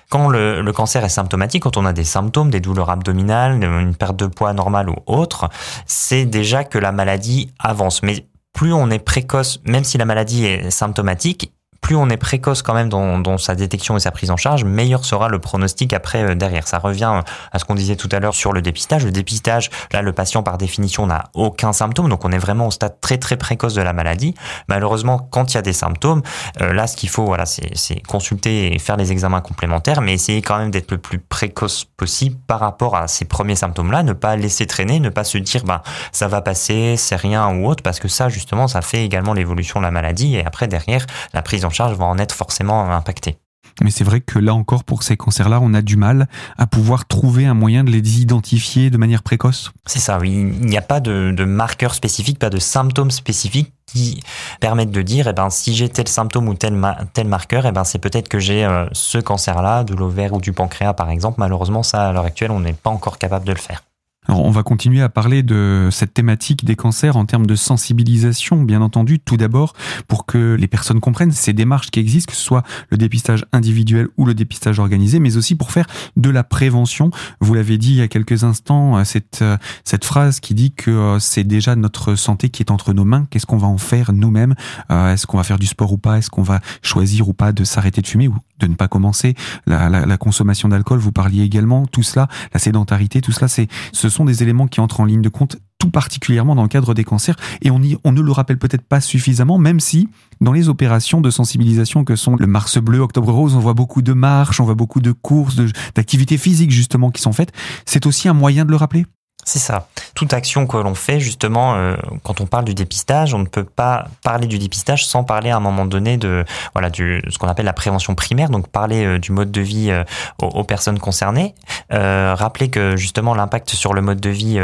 Quand 0.09 0.27
le, 0.27 0.61
le, 0.61 0.73
cancer 0.73 1.05
est 1.05 1.09
symptomatique, 1.09 1.63
quand 1.63 1.77
on 1.77 1.85
a 1.85 1.93
des 1.93 2.03
symptômes, 2.03 2.49
des 2.49 2.59
douleurs 2.59 2.89
abdominales, 2.89 3.63
une 3.63 3.93
perte 3.93 4.15
de 4.15 4.25
poids 4.25 4.53
normale 4.53 4.89
ou 4.89 4.95
autre, 5.05 5.49
c'est 5.85 6.25
déjà 6.25 6.63
que 6.63 6.79
la 6.79 6.91
maladie 6.91 7.53
avance. 7.59 8.01
Mais 8.01 8.25
plus 8.53 8.73
on 8.73 8.89
est 8.89 8.97
précoce, 8.97 9.61
même 9.65 9.83
si 9.83 9.99
la 9.99 10.05
maladie 10.05 10.45
est 10.45 10.71
symptomatique, 10.71 11.53
plus 11.81 11.95
on 11.95 12.09
est 12.09 12.17
précoce 12.17 12.61
quand 12.61 12.73
même 12.73 12.89
dans, 12.89 13.37
sa 13.37 13.55
détection 13.55 13.97
et 13.97 13.99
sa 13.99 14.11
prise 14.11 14.31
en 14.31 14.37
charge, 14.37 14.63
meilleur 14.63 15.05
sera 15.05 15.29
le 15.29 15.39
pronostic 15.39 15.93
après 15.93 16.23
euh, 16.23 16.35
derrière. 16.35 16.67
Ça 16.67 16.79
revient 16.79 17.11
euh, 17.15 17.21
à 17.51 17.59
ce 17.59 17.65
qu'on 17.65 17.75
disait 17.75 17.95
tout 17.95 18.09
à 18.11 18.19
l'heure 18.19 18.33
sur 18.33 18.53
le 18.53 18.61
dépistage. 18.61 19.05
Le 19.05 19.11
dépistage, 19.11 19.69
là, 19.91 20.01
le 20.01 20.13
patient 20.13 20.43
par 20.43 20.57
définition 20.57 21.07
n'a 21.07 21.25
aucun 21.33 21.73
symptôme, 21.73 22.09
donc 22.09 22.25
on 22.25 22.31
est 22.31 22.37
vraiment 22.37 22.67
au 22.67 22.71
stade 22.71 22.99
très 23.01 23.17
très 23.17 23.37
précoce 23.37 23.73
de 23.73 23.81
la 23.81 23.93
maladie. 23.93 24.35
Malheureusement, 24.67 25.19
quand 25.31 25.53
il 25.53 25.55
y 25.55 25.57
a 25.57 25.61
des 25.61 25.73
symptômes, 25.73 26.21
euh, 26.61 26.73
là, 26.73 26.87
ce 26.87 26.95
qu'il 26.95 27.09
faut, 27.09 27.25
voilà, 27.25 27.45
c'est 27.45 28.01
consulter 28.07 28.73
et 28.73 28.79
faire 28.79 28.97
les 28.97 29.11
examens 29.11 29.41
complémentaires, 29.41 30.01
mais 30.01 30.13
essayer 30.13 30.41
quand 30.41 30.57
même 30.57 30.71
d'être 30.71 30.91
le 30.91 30.97
plus 30.97 31.19
précoce 31.19 31.85
possible 31.97 32.37
par 32.47 32.59
rapport 32.59 32.95
à 32.95 33.07
ces 33.07 33.25
premiers 33.25 33.55
symptômes-là, 33.55 34.03
ne 34.03 34.13
pas 34.13 34.35
laisser 34.35 34.67
traîner, 34.67 34.99
ne 34.99 35.09
pas 35.09 35.23
se 35.23 35.37
dire, 35.37 35.63
ben, 35.63 35.81
ça 36.11 36.27
va 36.27 36.41
passer, 36.41 36.95
c'est 36.97 37.15
rien 37.15 37.47
ou 37.55 37.67
autre, 37.67 37.83
parce 37.83 37.99
que 37.99 38.07
ça, 38.07 38.29
justement, 38.29 38.67
ça 38.67 38.81
fait 38.81 39.03
également 39.03 39.33
l'évolution 39.33 39.79
de 39.79 39.85
la 39.85 39.91
maladie 39.91 40.35
et 40.35 40.45
après 40.45 40.67
derrière, 40.67 41.05
la 41.33 41.41
prise 41.41 41.65
en 41.65 41.68
charge 41.69 41.95
va 41.95 42.05
en 42.05 42.17
être 42.17 42.33
forcément 42.33 42.91
impacté. 42.91 43.37
Mais 43.81 43.91
c'est 43.91 44.03
vrai 44.03 44.19
que 44.19 44.39
là 44.39 44.53
encore, 44.53 44.83
pour 44.83 45.03
ces 45.03 45.15
cancers-là, 45.15 45.59
on 45.61 45.73
a 45.73 45.81
du 45.81 45.95
mal 45.95 46.27
à 46.57 46.67
pouvoir 46.67 47.07
trouver 47.07 47.45
un 47.45 47.53
moyen 47.53 47.83
de 47.83 47.91
les 47.91 48.21
identifier 48.21 48.89
de 48.89 48.97
manière 48.97 49.23
précoce. 49.23 49.71
C'est 49.85 49.99
ça, 49.99 50.17
oui. 50.19 50.31
Il 50.31 50.65
n'y 50.65 50.77
a 50.77 50.81
pas 50.81 50.99
de, 50.99 51.31
de 51.35 51.45
marqueurs 51.45 51.93
spécifiques, 51.93 52.39
pas 52.39 52.49
de 52.49 52.59
symptômes 52.59 53.11
spécifiques 53.11 53.73
qui 53.85 54.21
permettent 54.59 54.91
de 54.91 55.01
dire, 55.01 55.27
eh 55.27 55.33
ben, 55.33 55.49
si 55.49 55.75
j'ai 55.75 55.89
tel 55.89 56.07
symptôme 56.07 56.47
ou 56.47 56.53
tel, 56.55 56.79
tel 57.13 57.27
marqueur, 57.27 57.65
eh 57.65 57.71
ben, 57.71 57.83
c'est 57.83 57.99
peut-être 57.99 58.27
que 58.27 58.39
j'ai 58.39 58.65
euh, 58.65 58.85
ce 58.91 59.17
cancer-là, 59.17 59.83
de 59.83 59.95
l'ovaire 59.95 60.33
ou 60.33 60.41
du 60.41 60.51
pancréas 60.51 60.93
par 60.93 61.09
exemple. 61.09 61.35
Malheureusement, 61.39 61.83
ça, 61.83 62.09
à 62.09 62.11
l'heure 62.11 62.25
actuelle, 62.25 62.51
on 62.51 62.59
n'est 62.59 62.73
pas 62.73 62.89
encore 62.89 63.17
capable 63.17 63.45
de 63.45 63.53
le 63.53 63.57
faire. 63.57 63.83
On 64.31 64.51
va 64.51 64.61
continuer 64.61 65.01
à 65.01 65.09
parler 65.09 65.41
de 65.41 65.89
cette 65.91 66.13
thématique 66.13 66.63
des 66.63 66.75
cancers 66.75 67.17
en 67.17 67.25
termes 67.25 67.47
de 67.47 67.55
sensibilisation, 67.55 68.61
bien 68.61 68.81
entendu, 68.81 69.19
tout 69.19 69.37
d'abord, 69.37 69.73
pour 70.07 70.27
que 70.27 70.55
les 70.59 70.67
personnes 70.67 70.99
comprennent 70.99 71.31
ces 71.31 71.51
démarches 71.51 71.89
qui 71.89 71.99
existent, 71.99 72.31
que 72.31 72.37
ce 72.37 72.43
soit 72.43 72.63
le 72.89 72.97
dépistage 72.97 73.45
individuel 73.53 74.07
ou 74.17 74.25
le 74.25 74.35
dépistage 74.35 74.79
organisé, 74.79 75.19
mais 75.19 75.35
aussi 75.35 75.55
pour 75.55 75.71
faire 75.71 75.87
de 76.15 76.29
la 76.29 76.43
prévention. 76.43 77.09
Vous 77.41 77.55
l'avez 77.55 77.77
dit 77.79 77.91
il 77.91 77.97
y 77.97 78.01
a 78.01 78.07
quelques 78.07 78.43
instants, 78.43 78.97
euh, 78.97 79.03
cette, 79.03 79.41
euh, 79.41 79.57
cette 79.83 80.05
phrase 80.05 80.39
qui 80.39 80.53
dit 80.53 80.71
que 80.71 80.91
euh, 80.91 81.19
c'est 81.19 81.43
déjà 81.43 81.75
notre 81.75 82.15
santé 82.15 82.49
qui 82.49 82.61
est 82.61 82.71
entre 82.71 82.93
nos 82.93 83.05
mains. 83.05 83.25
Qu'est-ce 83.31 83.47
qu'on 83.47 83.57
va 83.57 83.67
en 83.67 83.77
faire 83.77 84.13
nous-mêmes? 84.13 84.53
Est-ce 84.89 85.25
qu'on 85.25 85.37
va 85.37 85.43
faire 85.43 85.59
du 85.59 85.67
sport 85.67 85.91
ou 85.91 85.97
pas? 85.97 86.17
Est-ce 86.17 86.29
qu'on 86.29 86.43
va 86.43 86.59
choisir 86.81 87.29
ou 87.29 87.33
pas 87.33 87.51
de 87.51 87.63
s'arrêter 87.63 88.01
de 88.01 88.07
fumer 88.07 88.27
ou 88.27 88.35
de 88.59 88.67
ne 88.67 88.75
pas 88.75 88.87
commencer. 88.87 89.35
La, 89.65 89.89
la, 89.89 90.17
consommation 90.17 90.69
d'alcool 90.69 90.99
Vous 90.99 91.11
parliez 91.11 91.43
également, 91.43 91.85
tout 91.85 92.03
cela, 92.03 92.27
la 92.53 92.59
sédentarité, 92.59 93.21
tout 93.21 93.31
cela, 93.31 93.47
c'est, 93.47 93.67
ce 93.91 94.09
sont 94.09 94.25
des 94.25 94.43
éléments 94.43 94.67
qui 94.67 94.81
entrent 94.81 94.99
en 94.99 95.05
ligne 95.05 95.21
de 95.21 95.29
compte 95.29 95.57
tout 95.79 95.89
particulièrement 95.89 96.55
dans 96.55 96.63
le 96.63 96.67
cadre 96.67 96.93
des 96.93 97.05
cancers. 97.05 97.37
Et 97.61 97.71
on, 97.71 97.81
y, 97.81 97.97
on 98.03 98.11
ne 98.11 98.21
le 98.21 98.31
rappelle 98.31 98.59
peut-être 98.59 98.83
pas 98.83 98.99
suffisamment 98.99 99.57
même 99.57 99.79
si 99.79 100.09
dans 100.41 100.51
les 100.51 100.69
opérations 100.69 101.21
de 101.21 101.29
sensibilisation 101.29 102.03
que 102.03 102.15
sont 102.15 102.35
le 102.35 102.47
Mars 102.47 102.77
bleu, 102.77 102.99
Octobre 102.99 103.31
rose, 103.31 103.55
on 103.55 103.59
voit 103.59 103.73
beaucoup 103.73 104.01
de 104.01 104.13
marches, 104.13 104.59
on 104.59 104.65
voit 104.65 104.75
beaucoup 104.75 104.99
de 104.99 105.11
courses, 105.11 105.55
d'activités 105.95 106.37
physiques 106.37 106.71
justement 106.71 107.11
qui 107.11 107.21
sont 107.21 107.33
faites. 107.33 107.53
C'est 107.85 108.05
aussi 108.05 108.27
un 108.27 108.33
moyen 108.33 108.65
de 108.65 108.71
le 108.71 108.75
rappeler 108.75 109.05
c'est 109.49 109.57
ça. 109.57 109.87
Toute 110.13 110.33
action 110.33 110.67
que 110.67 110.77
l'on 110.77 110.93
fait, 110.93 111.19
justement, 111.19 111.73
euh, 111.73 111.95
quand 112.23 112.39
on 112.39 112.45
parle 112.45 112.65
du 112.65 112.75
dépistage, 112.75 113.33
on 113.33 113.39
ne 113.39 113.47
peut 113.47 113.63
pas 113.63 114.05
parler 114.23 114.45
du 114.45 114.59
dépistage 114.59 115.07
sans 115.07 115.23
parler 115.23 115.49
à 115.49 115.57
un 115.57 115.59
moment 115.59 115.85
donné 115.85 116.17
de 116.17 116.45
voilà 116.73 116.89
ce 116.93 117.37
qu'on 117.39 117.47
appelle 117.47 117.65
la 117.65 117.73
prévention 117.73 118.13
primaire, 118.13 118.49
donc 118.49 118.67
parler 118.67 119.05
euh, 119.05 119.17
du 119.17 119.31
mode 119.31 119.49
de 119.49 119.61
vie 119.61 119.89
euh, 119.89 120.03
aux, 120.39 120.63
personnes 120.63 120.99
concernées. 120.99 121.55
rappeler 121.89 122.69
que 122.69 122.95
justement 122.95 123.33
l'impact 123.33 123.71
sur 123.71 123.93
le 123.93 124.01
mode 124.01 124.19
de 124.19 124.29
vie 124.29 124.59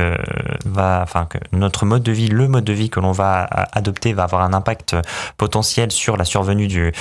va, 0.65 0.99
enfin 1.01 1.25
que 1.25 1.39
notre 1.51 1.85
mode 1.85 2.03
de 2.03 2.11
vie, 2.11 2.27
le 2.27 2.47
mode 2.47 2.63
de 2.63 2.73
vie 2.73 2.89
que 2.89 2.99
l'on 2.99 3.11
va 3.11 3.43
adopter, 3.71 4.13
va 4.13 4.23
avoir 4.23 4.43
un 4.43 4.53
impact 4.53 4.95
potentiel 5.37 5.91
sur 5.91 6.15
la 6.17 6.25
survenue 6.25 6.67
du 6.67 6.91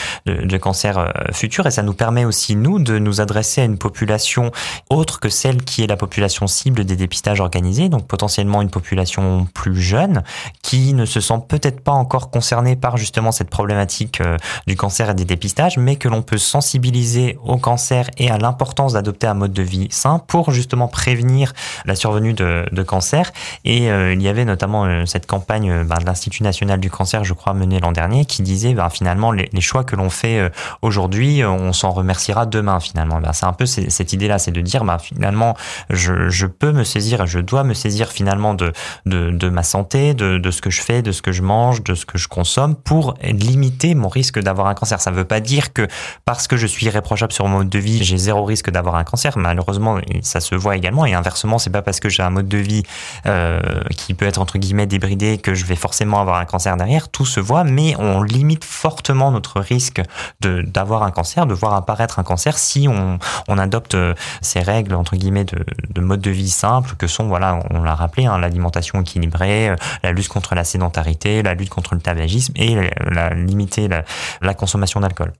cancer 0.61 1.13
futur, 1.33 1.67
et 1.67 1.71
ça 1.71 1.83
nous 1.83 1.93
permet 1.93 2.25
aussi 2.25 2.57
nous 2.57 2.79
de 2.79 2.99
nous 2.99 3.21
adresser 3.21 3.61
à 3.61 3.65
une 3.65 3.79
population 3.79 4.53
autre 4.89 5.21
que 5.21 5.29
celle 5.29 5.63
qui 5.63 5.83
est 5.83 5.87
la 5.87 5.97
population 5.97 6.47
cible 6.47 6.85
des 6.85 6.97
dépistages 6.97 7.41
organisés 7.41 7.74
donc 7.89 8.07
potentiellement 8.07 8.63
une 8.63 8.71
population 8.71 9.47
plus 9.55 9.81
jeune, 9.81 10.23
qui 10.63 10.95
ne 10.95 11.05
se 11.05 11.21
sent 11.21 11.41
peut-être 11.49 11.81
pas 11.81 11.93
encore 11.93 12.31
concernée 12.31 12.77
par 12.77 12.97
justement 12.97 13.33
cette 13.33 13.51
problématique 13.51 14.21
euh, 14.21 14.37
du 14.67 14.77
cancer 14.77 15.11
et 15.11 15.15
des 15.15 15.25
dépistages, 15.25 15.77
mais 15.77 15.97
que 15.97 16.09
l'on 16.09 16.23
peut 16.23 16.39
sensibiliser 16.39 17.39
au 17.45 17.57
cancer 17.57 18.09
et 18.19 18.31
à 18.31 18.39
l'importance 18.39 18.95
d'adopter 18.95 19.27
un 19.27 19.35
mode 19.35 19.53
de 19.53 19.63
vie 19.63 19.89
sain 19.91 20.19
pour 20.19 20.51
justement 20.51 20.89
prévenir 20.89 21.53
la 21.85 21.95
survenue 21.95 22.33
de, 22.33 22.83
cancer. 22.87 23.33
Et 23.65 23.91
euh, 23.91 24.13
il 24.13 24.21
y 24.21 24.29
avait 24.29 24.45
notamment 24.45 24.85
euh, 24.85 25.07
cette 25.07 25.27
campagne 25.27 25.85
bah, 25.85 25.97
de 25.97 26.05
l'Institut 26.05 26.43
national 26.43 26.81
du 26.81 26.91
cancer, 26.91 27.25
je 27.25 27.33
crois, 27.33 27.55
menée 27.55 27.81
l'an 27.81 27.93
dernier, 27.93 28.27
qui 28.27 28.43
disait 28.43 28.75
bah, 28.75 28.91
finalement 28.91 29.33
les, 29.33 29.49
choix 29.61 29.85
que 29.85 29.97
l'on 29.97 30.11
fait 30.11 30.51
aujourd'hui, 30.83 31.43
on 31.43 31.73
s'en 31.73 31.91
remerciera 31.91 32.45
demain 32.45 32.81
finalement. 32.81 33.21
Bah, 33.21 33.33
c'est 33.33 33.47
un 33.47 33.55
peu 33.55 33.65
cette 33.65 34.13
idée-là, 34.13 34.39
c'est 34.39 34.51
de 34.51 34.61
dire 34.61 34.85
finalement 35.01 35.57
je, 35.89 36.29
je 36.29 36.47
peux 36.47 36.73
me 36.73 36.85
saisir, 36.85 37.27
je 37.27 37.39
dois 37.39 37.54
me 37.63 37.75
saisir 37.75 38.11
finalement 38.11 38.55
de, 38.55 38.73
de, 39.07 39.49
ma 39.49 39.63
santé, 39.63 40.15
de, 40.15 40.51
ce 40.51 40.61
que 40.61 40.71
je 40.71 40.81
fais, 40.81 41.03
de 41.03 41.13
ce 41.13 41.23
que 41.23 41.33
je 41.33 41.43
mange, 41.43 41.83
de 41.85 41.95
ce 41.95 42.07
que 42.07 42.19
je 42.19 42.29
consomme 42.29 42.75
pour 42.75 43.15
limiter 43.23 43.95
mon 43.95 44.09
risque 44.09 44.41
d'avoir 44.41 44.67
un 44.67 44.75
cancer. 44.75 45.01
Ça 45.01 45.11
ne 45.11 45.17
veut 45.17 45.25
pas 45.25 45.41
dire 45.41 45.73
que 45.73 45.87
parce 46.25 46.49
que 46.49 46.57
je 46.57 46.67
suis 46.67 46.87
irréprochable 46.87 47.33
sur 47.33 47.47
mon 47.47 47.59
mode 47.59 47.69
de 47.69 47.79
vie, 47.79 48.03
j'ai 48.03 48.17
zéro 48.17 48.45
risque 48.45 48.71
d'avoir 48.71 48.97
un 48.97 49.05
cancer. 49.05 49.37
Malheureusement, 49.37 49.99
ça 50.23 50.41
se 50.41 50.55
voit 50.55 50.77
également. 50.77 51.07
Et 51.07 51.15
inversement, 51.15 51.59
c'est 51.59 51.71
pas 51.71 51.83
parce 51.83 52.01
que 52.01 52.09
j'ai 52.09 52.23
un 52.23 52.31
mode 52.31 52.49
de 52.49 52.59
vie 52.59 52.83
euh, 53.27 53.61
qui 53.97 54.15
peut 54.15 54.27
être 54.27 54.39
entre 54.41 54.59
guillemets 54.59 54.87
débridé 54.87 55.39
que 55.39 55.55
je 55.55 55.65
vais 55.65 55.77
forcément 55.77 56.21
avoir 56.21 56.39
un 56.39 56.45
cancer 56.45 56.77
derrière. 56.77 57.09
Tout 57.09 57.27
se 57.27 57.41
voit, 57.41 57.65
mais 57.65 57.95
on 57.99 58.23
limite 58.23 58.65
fortement 58.65 59.31
notre 59.31 59.61
risque 59.61 60.03
d'avoir 60.41 61.03
un 61.03 61.11
cancer, 61.11 61.47
de 61.47 61.55
voir 61.55 61.75
apparaître 61.75 62.19
un 62.19 62.25
cancer 62.25 62.59
si 62.59 62.89
on, 62.89 63.19
on 63.49 63.59
adopte 63.59 63.95
euh, 63.95 64.15
ces 64.41 64.61
règles 64.61 64.95
entre 64.95 65.17
guillemets 65.17 65.45
de, 65.45 65.65
de 65.91 66.01
mode 66.01 66.21
de 66.21 66.31
vie 66.31 66.51
simple 66.51 66.95
que 66.97 67.07
sont 67.07 67.27
voilà, 67.27 67.44
on 67.71 67.83
l'a 67.83 67.95
rappelé, 67.95 68.27
hein, 68.27 68.39
l'alimentation 68.39 69.01
équilibrée, 69.01 69.71
euh, 69.71 69.77
la 70.03 70.13
lutte 70.13 70.29
contre 70.29 70.55
la 70.55 70.65
sédentarité, 70.65 71.43
la 71.43 71.55
lutte 71.55 71.71
contre 71.71 71.95
le 71.95 72.01
tabagisme 72.01 72.53
et 72.57 72.91
limiter 73.35 73.89
la, 73.89 74.05
la 74.41 74.55
consommation 74.55 75.01
d'alcool. 75.01 75.33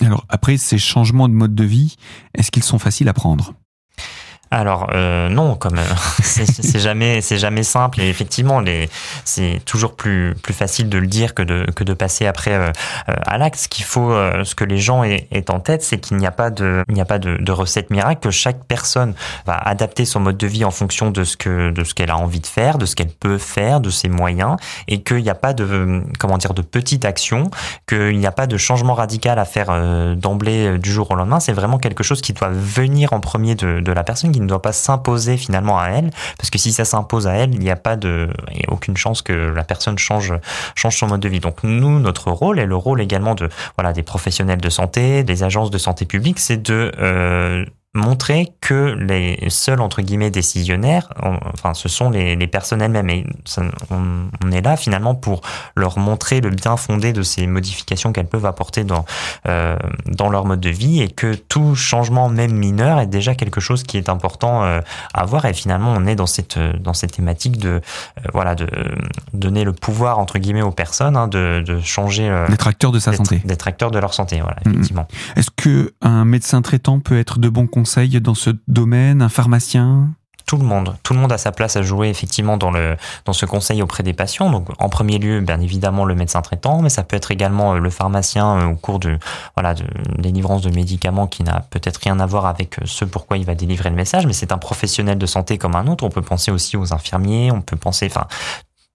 Alors 0.00 0.24
après 0.28 0.56
ces 0.56 0.78
changements 0.78 1.28
de 1.28 1.34
mode 1.34 1.54
de 1.54 1.64
vie, 1.64 1.96
est-ce 2.34 2.50
qu'ils 2.50 2.64
sont 2.64 2.78
faciles 2.78 3.08
à 3.08 3.12
prendre? 3.12 3.54
Alors 4.54 4.90
euh, 4.94 5.28
non, 5.28 5.56
comme 5.56 5.80
c'est 6.22 6.78
jamais 6.78 7.20
c'est 7.20 7.38
jamais 7.38 7.64
simple 7.64 8.00
et 8.00 8.08
effectivement 8.08 8.60
les 8.60 8.88
c'est 9.24 9.60
toujours 9.64 9.96
plus 9.96 10.36
plus 10.42 10.54
facile 10.54 10.88
de 10.88 10.96
le 10.96 11.08
dire 11.08 11.34
que 11.34 11.42
de 11.42 11.66
que 11.74 11.82
de 11.82 11.92
passer 11.92 12.26
après 12.26 12.54
euh, 12.54 12.70
à 13.08 13.36
l'acte. 13.36 13.58
Ce 13.58 13.68
qu'il 13.68 13.84
faut, 13.84 14.12
euh, 14.12 14.44
ce 14.44 14.54
que 14.54 14.64
les 14.64 14.78
gens 14.78 15.02
aient, 15.02 15.26
en 15.48 15.58
tête, 15.58 15.82
c'est 15.82 15.98
qu'il 15.98 16.18
n'y 16.18 16.26
a 16.26 16.30
pas 16.30 16.50
de 16.50 16.84
il 16.88 16.94
n'y 16.94 17.00
a 17.00 17.04
pas 17.04 17.18
de, 17.18 17.36
de, 17.36 17.52
recette 17.52 17.90
miracle. 17.90 18.20
Que 18.20 18.30
chaque 18.30 18.64
personne 18.64 19.14
va 19.44 19.56
adapter 19.56 20.04
son 20.04 20.20
mode 20.20 20.36
de 20.36 20.46
vie 20.46 20.64
en 20.64 20.70
fonction 20.70 21.10
de 21.10 21.24
ce 21.24 21.36
que 21.36 21.70
de 21.70 21.82
ce 21.82 21.92
qu'elle 21.92 22.10
a 22.10 22.16
envie 22.16 22.40
de 22.40 22.46
faire, 22.46 22.78
de 22.78 22.86
ce 22.86 22.94
qu'elle 22.94 23.08
peut 23.10 23.38
faire, 23.38 23.80
de 23.80 23.90
ses 23.90 24.08
moyens, 24.08 24.56
et 24.86 25.02
qu'il 25.02 25.22
n'y 25.22 25.30
a 25.30 25.34
pas 25.34 25.52
de 25.52 26.00
comment 26.20 26.38
dire 26.38 26.54
de 26.54 26.62
petite 26.62 27.04
action, 27.04 27.50
qu'il 27.88 28.18
n'y 28.18 28.26
a 28.26 28.32
pas 28.32 28.46
de 28.46 28.56
changement 28.56 28.94
radical 28.94 29.40
à 29.40 29.44
faire 29.44 30.14
d'emblée 30.16 30.78
du 30.78 30.92
jour 30.92 31.10
au 31.10 31.16
lendemain. 31.16 31.40
C'est 31.40 31.52
vraiment 31.52 31.78
quelque 31.78 32.04
chose 32.04 32.20
qui 32.20 32.32
doit 32.32 32.50
venir 32.50 33.12
en 33.12 33.20
premier 33.20 33.56
de, 33.56 33.80
de 33.80 33.92
la 33.92 34.04
personne 34.04 34.30
qui 34.30 34.43
ne 34.44 34.48
doit 34.48 34.62
pas 34.62 34.72
s'imposer 34.72 35.36
finalement 35.36 35.78
à 35.78 35.88
elle, 35.88 36.10
parce 36.38 36.50
que 36.50 36.58
si 36.58 36.72
ça 36.72 36.84
s'impose 36.84 37.26
à 37.26 37.32
elle, 37.32 37.54
il 37.54 37.60
n'y 37.60 37.70
a 37.70 37.76
pas 37.76 37.96
de, 37.96 38.28
il 38.52 38.64
a 38.68 38.72
aucune 38.72 38.96
chance 38.96 39.22
que 39.22 39.32
la 39.32 39.64
personne 39.64 39.98
change, 39.98 40.34
change 40.74 40.96
son 40.96 41.08
mode 41.08 41.20
de 41.20 41.28
vie. 41.28 41.40
Donc 41.40 41.62
nous, 41.62 41.98
notre 41.98 42.30
rôle 42.30 42.58
et 42.58 42.66
le 42.66 42.76
rôle 42.76 43.00
également 43.00 43.34
de, 43.34 43.48
voilà, 43.76 43.92
des 43.92 44.02
professionnels 44.02 44.60
de 44.60 44.70
santé, 44.70 45.24
des 45.24 45.42
agences 45.42 45.70
de 45.70 45.78
santé 45.78 46.04
publique, 46.04 46.38
c'est 46.38 46.62
de 46.62 46.92
euh, 46.98 47.64
montrer 47.94 48.52
que 48.60 48.96
les 48.98 49.38
seuls 49.48 49.80
entre 49.80 50.02
guillemets 50.02 50.30
décisionnaires, 50.30 51.08
enfin 51.52 51.74
ce 51.74 51.88
sont 51.88 52.10
les, 52.10 52.36
les 52.36 52.46
personnes 52.46 52.82
elles-mêmes. 52.82 53.10
Et 53.10 53.24
on, 53.90 54.50
est 54.50 54.60
là 54.60 54.76
finalement 54.76 55.14
pour 55.14 55.40
leur 55.76 55.98
montrer 55.98 56.40
le 56.40 56.50
bien 56.50 56.76
fondé 56.76 57.12
de 57.12 57.22
ces 57.22 57.46
modifications 57.46 58.12
qu'elles 58.12 58.26
peuvent 58.26 58.46
apporter 58.46 58.84
dans 58.84 59.04
euh, 59.48 59.76
dans 60.06 60.28
leur 60.28 60.44
mode 60.44 60.60
de 60.60 60.70
vie 60.70 61.02
et 61.02 61.08
que 61.08 61.34
tout 61.34 61.74
changement 61.74 62.28
même 62.28 62.52
mineur 62.52 63.00
est 63.00 63.06
déjà 63.06 63.34
quelque 63.34 63.60
chose 63.60 63.82
qui 63.82 63.96
est 63.96 64.08
important 64.08 64.64
euh, 64.64 64.80
à 65.12 65.24
voir. 65.24 65.44
Et 65.46 65.54
finalement 65.54 65.94
on 65.96 66.06
est 66.06 66.16
dans 66.16 66.26
cette 66.26 66.58
dans 66.58 66.94
cette 66.94 67.12
thématique 67.12 67.58
de 67.58 67.68
euh, 67.68 67.80
voilà 68.32 68.54
de 68.54 68.68
donner 69.32 69.64
le 69.64 69.72
pouvoir 69.72 70.18
entre 70.18 70.38
guillemets 70.38 70.62
aux 70.62 70.70
personnes 70.70 71.16
hein, 71.16 71.28
de, 71.28 71.62
de 71.64 71.80
changer 71.80 72.28
euh, 72.28 72.48
d'être 72.48 72.66
acteur 72.66 72.92
de 72.92 72.98
sa 72.98 73.12
santé. 73.12 73.40
d'être 73.44 73.66
acteur 73.68 73.90
de 73.90 73.98
leur 73.98 74.14
santé 74.14 74.40
voilà 74.40 74.56
effectivement. 74.66 75.06
Est-ce 75.36 75.50
que 75.50 75.92
un 76.02 76.24
médecin 76.24 76.62
traitant 76.62 77.00
peut 77.00 77.18
être 77.18 77.38
de 77.38 77.48
bon 77.48 77.66
conseil 77.66 77.83
conseil 77.84 78.18
dans 78.18 78.34
ce 78.34 78.48
domaine, 78.66 79.20
un 79.20 79.28
pharmacien? 79.28 80.08
Tout 80.46 80.56
le 80.56 80.64
monde, 80.64 80.96
tout 81.02 81.12
le 81.12 81.20
monde 81.20 81.32
a 81.32 81.36
sa 81.36 81.52
place 81.52 81.76
à 81.76 81.82
jouer 81.82 82.08
effectivement 82.08 82.56
dans 82.56 82.70
le 82.70 82.96
dans 83.26 83.34
ce 83.34 83.44
conseil 83.44 83.82
auprès 83.82 84.02
des 84.02 84.14
patients. 84.14 84.48
Donc 84.50 84.68
en 84.78 84.88
premier 84.88 85.18
lieu, 85.18 85.42
bien 85.42 85.60
évidemment 85.60 86.06
le 86.06 86.14
médecin 86.14 86.40
traitant, 86.40 86.80
mais 86.80 86.88
ça 86.88 87.02
peut 87.02 87.14
être 87.14 87.30
également 87.30 87.74
euh, 87.74 87.78
le 87.78 87.90
pharmacien 87.90 88.56
euh, 88.56 88.72
au 88.72 88.74
cours 88.74 89.00
de 89.00 89.18
voilà 89.54 89.74
de 89.74 89.84
délivrance 90.18 90.62
de 90.62 90.70
médicaments 90.70 91.26
qui 91.26 91.42
n'a 91.42 91.60
peut-être 91.68 91.98
rien 91.98 92.18
à 92.20 92.26
voir 92.26 92.46
avec 92.46 92.78
euh, 92.78 92.86
ce 92.86 93.04
pourquoi 93.04 93.36
il 93.36 93.44
va 93.44 93.54
délivrer 93.54 93.90
le 93.90 93.96
message, 93.96 94.26
mais 94.26 94.32
c'est 94.32 94.50
un 94.50 94.58
professionnel 94.58 95.18
de 95.18 95.26
santé 95.26 95.58
comme 95.58 95.76
un 95.76 95.86
autre. 95.86 96.04
On 96.04 96.10
peut 96.10 96.22
penser 96.22 96.50
aussi 96.50 96.78
aux 96.78 96.94
infirmiers, 96.94 97.50
on 97.52 97.60
peut 97.60 97.76
penser, 97.76 98.06
enfin 98.10 98.26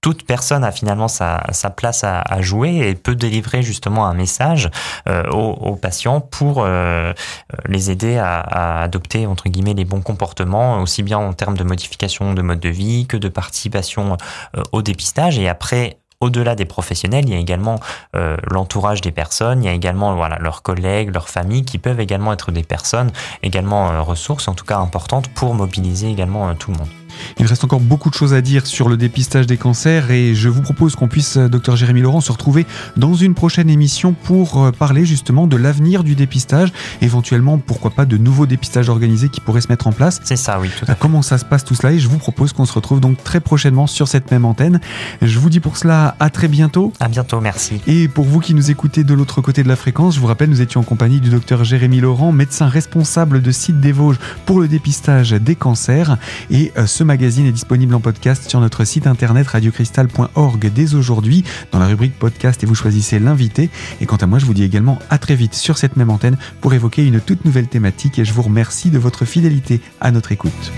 toute 0.02 0.26
personne 0.26 0.64
a 0.64 0.72
finalement 0.72 1.08
sa, 1.08 1.42
place 1.76 2.04
à, 2.04 2.42
jouer 2.42 2.90
et 2.90 2.96
peut 2.96 3.16
délivrer 3.16 3.62
justement 3.62 4.06
un 4.06 4.14
message 4.14 4.70
euh, 5.08 5.24
aux, 5.30 5.76
patients 5.76 6.22
pour 6.22 6.64
euh, 6.64 7.14
les 7.66 7.92
aider 7.92 8.18
à, 8.18 8.82
adopter 8.82 9.28
entre 9.28 9.50
guillemets 9.50 9.74
les 9.74 9.86
bons 9.86 10.02
comportements, 10.02 10.82
aussi 10.82 11.04
bien 11.04 11.18
en 11.18 11.34
termes 11.34 11.58
de 11.58 11.64
modification 11.64 12.34
de 12.34 12.42
mode 12.42 12.60
de 12.60 12.70
vie 12.70 13.08
que 13.08 13.18
de 13.18 13.30
participation 13.30 14.18
euh, 14.58 14.64
au 14.72 14.82
dépistage. 14.82 15.40
Et 15.40 15.48
après, 15.48 16.00
au-delà 16.22 16.56
des 16.56 16.66
professionnels, 16.66 17.26
il 17.26 17.34
y 17.34 17.36
a 17.36 17.40
également 17.40 17.80
euh, 18.16 18.36
l'entourage 18.52 19.02
des 19.02 19.12
personnes, 19.12 19.64
il 19.64 19.68
y 19.68 19.70
a 19.70 19.74
également 19.74 20.16
voilà 20.16 20.38
leurs 20.40 20.62
collègues, 20.62 21.14
leurs 21.14 21.30
familles 21.30 21.64
qui 21.64 21.78
peuvent 21.78 22.00
également 22.00 22.34
être 22.34 22.52
des 22.52 22.64
personnes 22.64 23.12
également 23.42 23.92
euh, 23.92 24.02
ressources, 24.02 24.48
en 24.48 24.54
tout 24.54 24.66
cas 24.66 24.78
importantes 24.78 25.30
pour 25.30 25.54
mobiliser 25.54 26.10
également 26.10 26.54
tout 26.56 26.72
le 26.72 26.78
monde. 26.78 26.90
Il 27.40 27.46
reste 27.46 27.64
encore 27.64 27.80
beaucoup 27.80 28.10
de 28.10 28.16
choses 28.16 28.34
à 28.34 28.42
dire 28.42 28.68
sur 28.68 28.90
le 28.90 28.98
dépistage 28.98 29.48
des 29.48 29.58
cancers 29.58 30.12
et 30.12 30.36
je 30.36 30.50
vous 30.50 30.62
propose 30.62 30.96
qu'on 30.96 31.08
puisse, 31.08 31.38
euh, 31.38 31.48
docteur 31.48 31.76
Jérémy 31.76 32.02
Laurent, 32.02 32.22
se 32.22 32.32
retrouver 32.32 32.66
dans 32.98 33.14
une 33.14 33.34
prochaine 33.34 33.70
émission 33.70 34.14
pour 34.14 34.64
euh, 34.64 34.72
parler 34.72 35.06
justement 35.06 35.48
de 35.48 35.58
l'avenir 35.58 36.04
du 36.04 36.16
dépistage, 36.16 36.72
éventuellement, 37.02 37.58
pourquoi 37.58 37.92
pas, 37.92 38.06
de 38.06 38.18
nouveaux 38.18 38.46
dépistages 38.46 38.90
organisés 38.90 39.30
qui 39.30 39.42
pourraient 39.42 39.62
se 39.62 39.70
mettre 39.70 39.88
en 39.88 39.92
place. 39.92 40.20
C'est 40.24 40.36
ça, 40.36 40.60
oui, 40.60 40.70
tout 40.78 40.86
à 40.86 40.94
fait. 40.94 41.00
Comment 41.00 41.22
ça 41.22 41.38
se 41.38 41.46
passe 41.46 41.64
tout 41.64 41.76
cela 41.76 41.92
et 41.92 42.00
je 42.00 42.08
vous 42.08 42.18
propose 42.18 42.54
qu'on 42.54 42.66
se 42.66 42.74
retrouve 42.74 43.00
donc 43.00 43.24
très 43.24 43.40
prochainement 43.40 43.88
sur 43.88 44.08
cette 44.08 44.32
même 44.32 44.46
antenne. 44.46 44.80
Je 45.22 45.40
vous 45.40 45.50
dis 45.50 45.60
pour 45.60 45.78
cela 45.78 46.16
à 46.20 46.30
très 46.30 46.48
bientôt. 46.48 46.94
À 47.00 47.08
bientôt, 47.08 47.42
merci. 47.42 47.82
Et 47.88 48.08
pour 48.08 48.26
vous 48.26 48.40
qui 48.40 48.54
nous 48.54 48.72
écoutez 48.72 49.04
de 49.04 49.14
l'autre 49.14 49.42
côté 49.42 49.64
de 49.64 49.68
la 49.68 49.76
fréquence, 49.76 50.16
je 50.16 50.20
vous 50.20 50.28
rappelle, 50.28 50.50
nous 50.50 50.62
étions 50.62 50.82
en 50.82 50.84
compagnie 50.84 51.20
du 51.20 51.30
docteur 51.30 51.64
Jérémy 51.64 52.00
Laurent, 52.00 52.32
médecin 52.32 52.68
responsable 52.68 53.42
de 53.42 53.52
Site 53.52 53.80
des 53.80 53.92
Vosges 53.92 54.20
pour 54.46 54.60
le 54.60 54.68
dépistage 54.68 55.32
des 55.32 55.56
cancers 55.56 56.18
et 56.50 56.72
euh, 56.78 56.86
ce 56.86 57.04
magazine 57.10 57.48
est 57.48 57.52
disponible 57.52 57.96
en 57.96 58.00
podcast 58.00 58.48
sur 58.48 58.60
notre 58.60 58.86
site 58.86 59.08
internet 59.08 59.48
radiocristal.org 59.48 60.72
dès 60.72 60.94
aujourd'hui 60.94 61.44
dans 61.72 61.80
la 61.80 61.88
rubrique 61.88 62.14
podcast 62.14 62.62
et 62.62 62.68
vous 62.68 62.76
choisissez 62.76 63.18
l'invité. 63.18 63.72
Et 64.00 64.06
quant 64.06 64.18
à 64.18 64.28
moi, 64.28 64.38
je 64.38 64.46
vous 64.46 64.54
dis 64.54 64.64
également 64.64 65.00
à 65.10 65.18
très 65.18 65.34
vite 65.34 65.56
sur 65.56 65.80
cette 65.80 65.98
même 65.98 66.12
antenne 66.12 66.38
pour 66.62 66.76
évoquer 66.76 67.04
une 67.04 67.20
toute 67.20 67.46
nouvelle 67.46 67.68
thématique 67.68 68.20
et 68.20 68.26
je 68.26 68.34
vous 68.34 68.44
remercie 68.44 68.92
de 68.92 69.00
votre 69.00 69.26
fidélité 69.26 69.82
à 70.00 70.12
notre 70.12 70.32
écoute. 70.32 70.72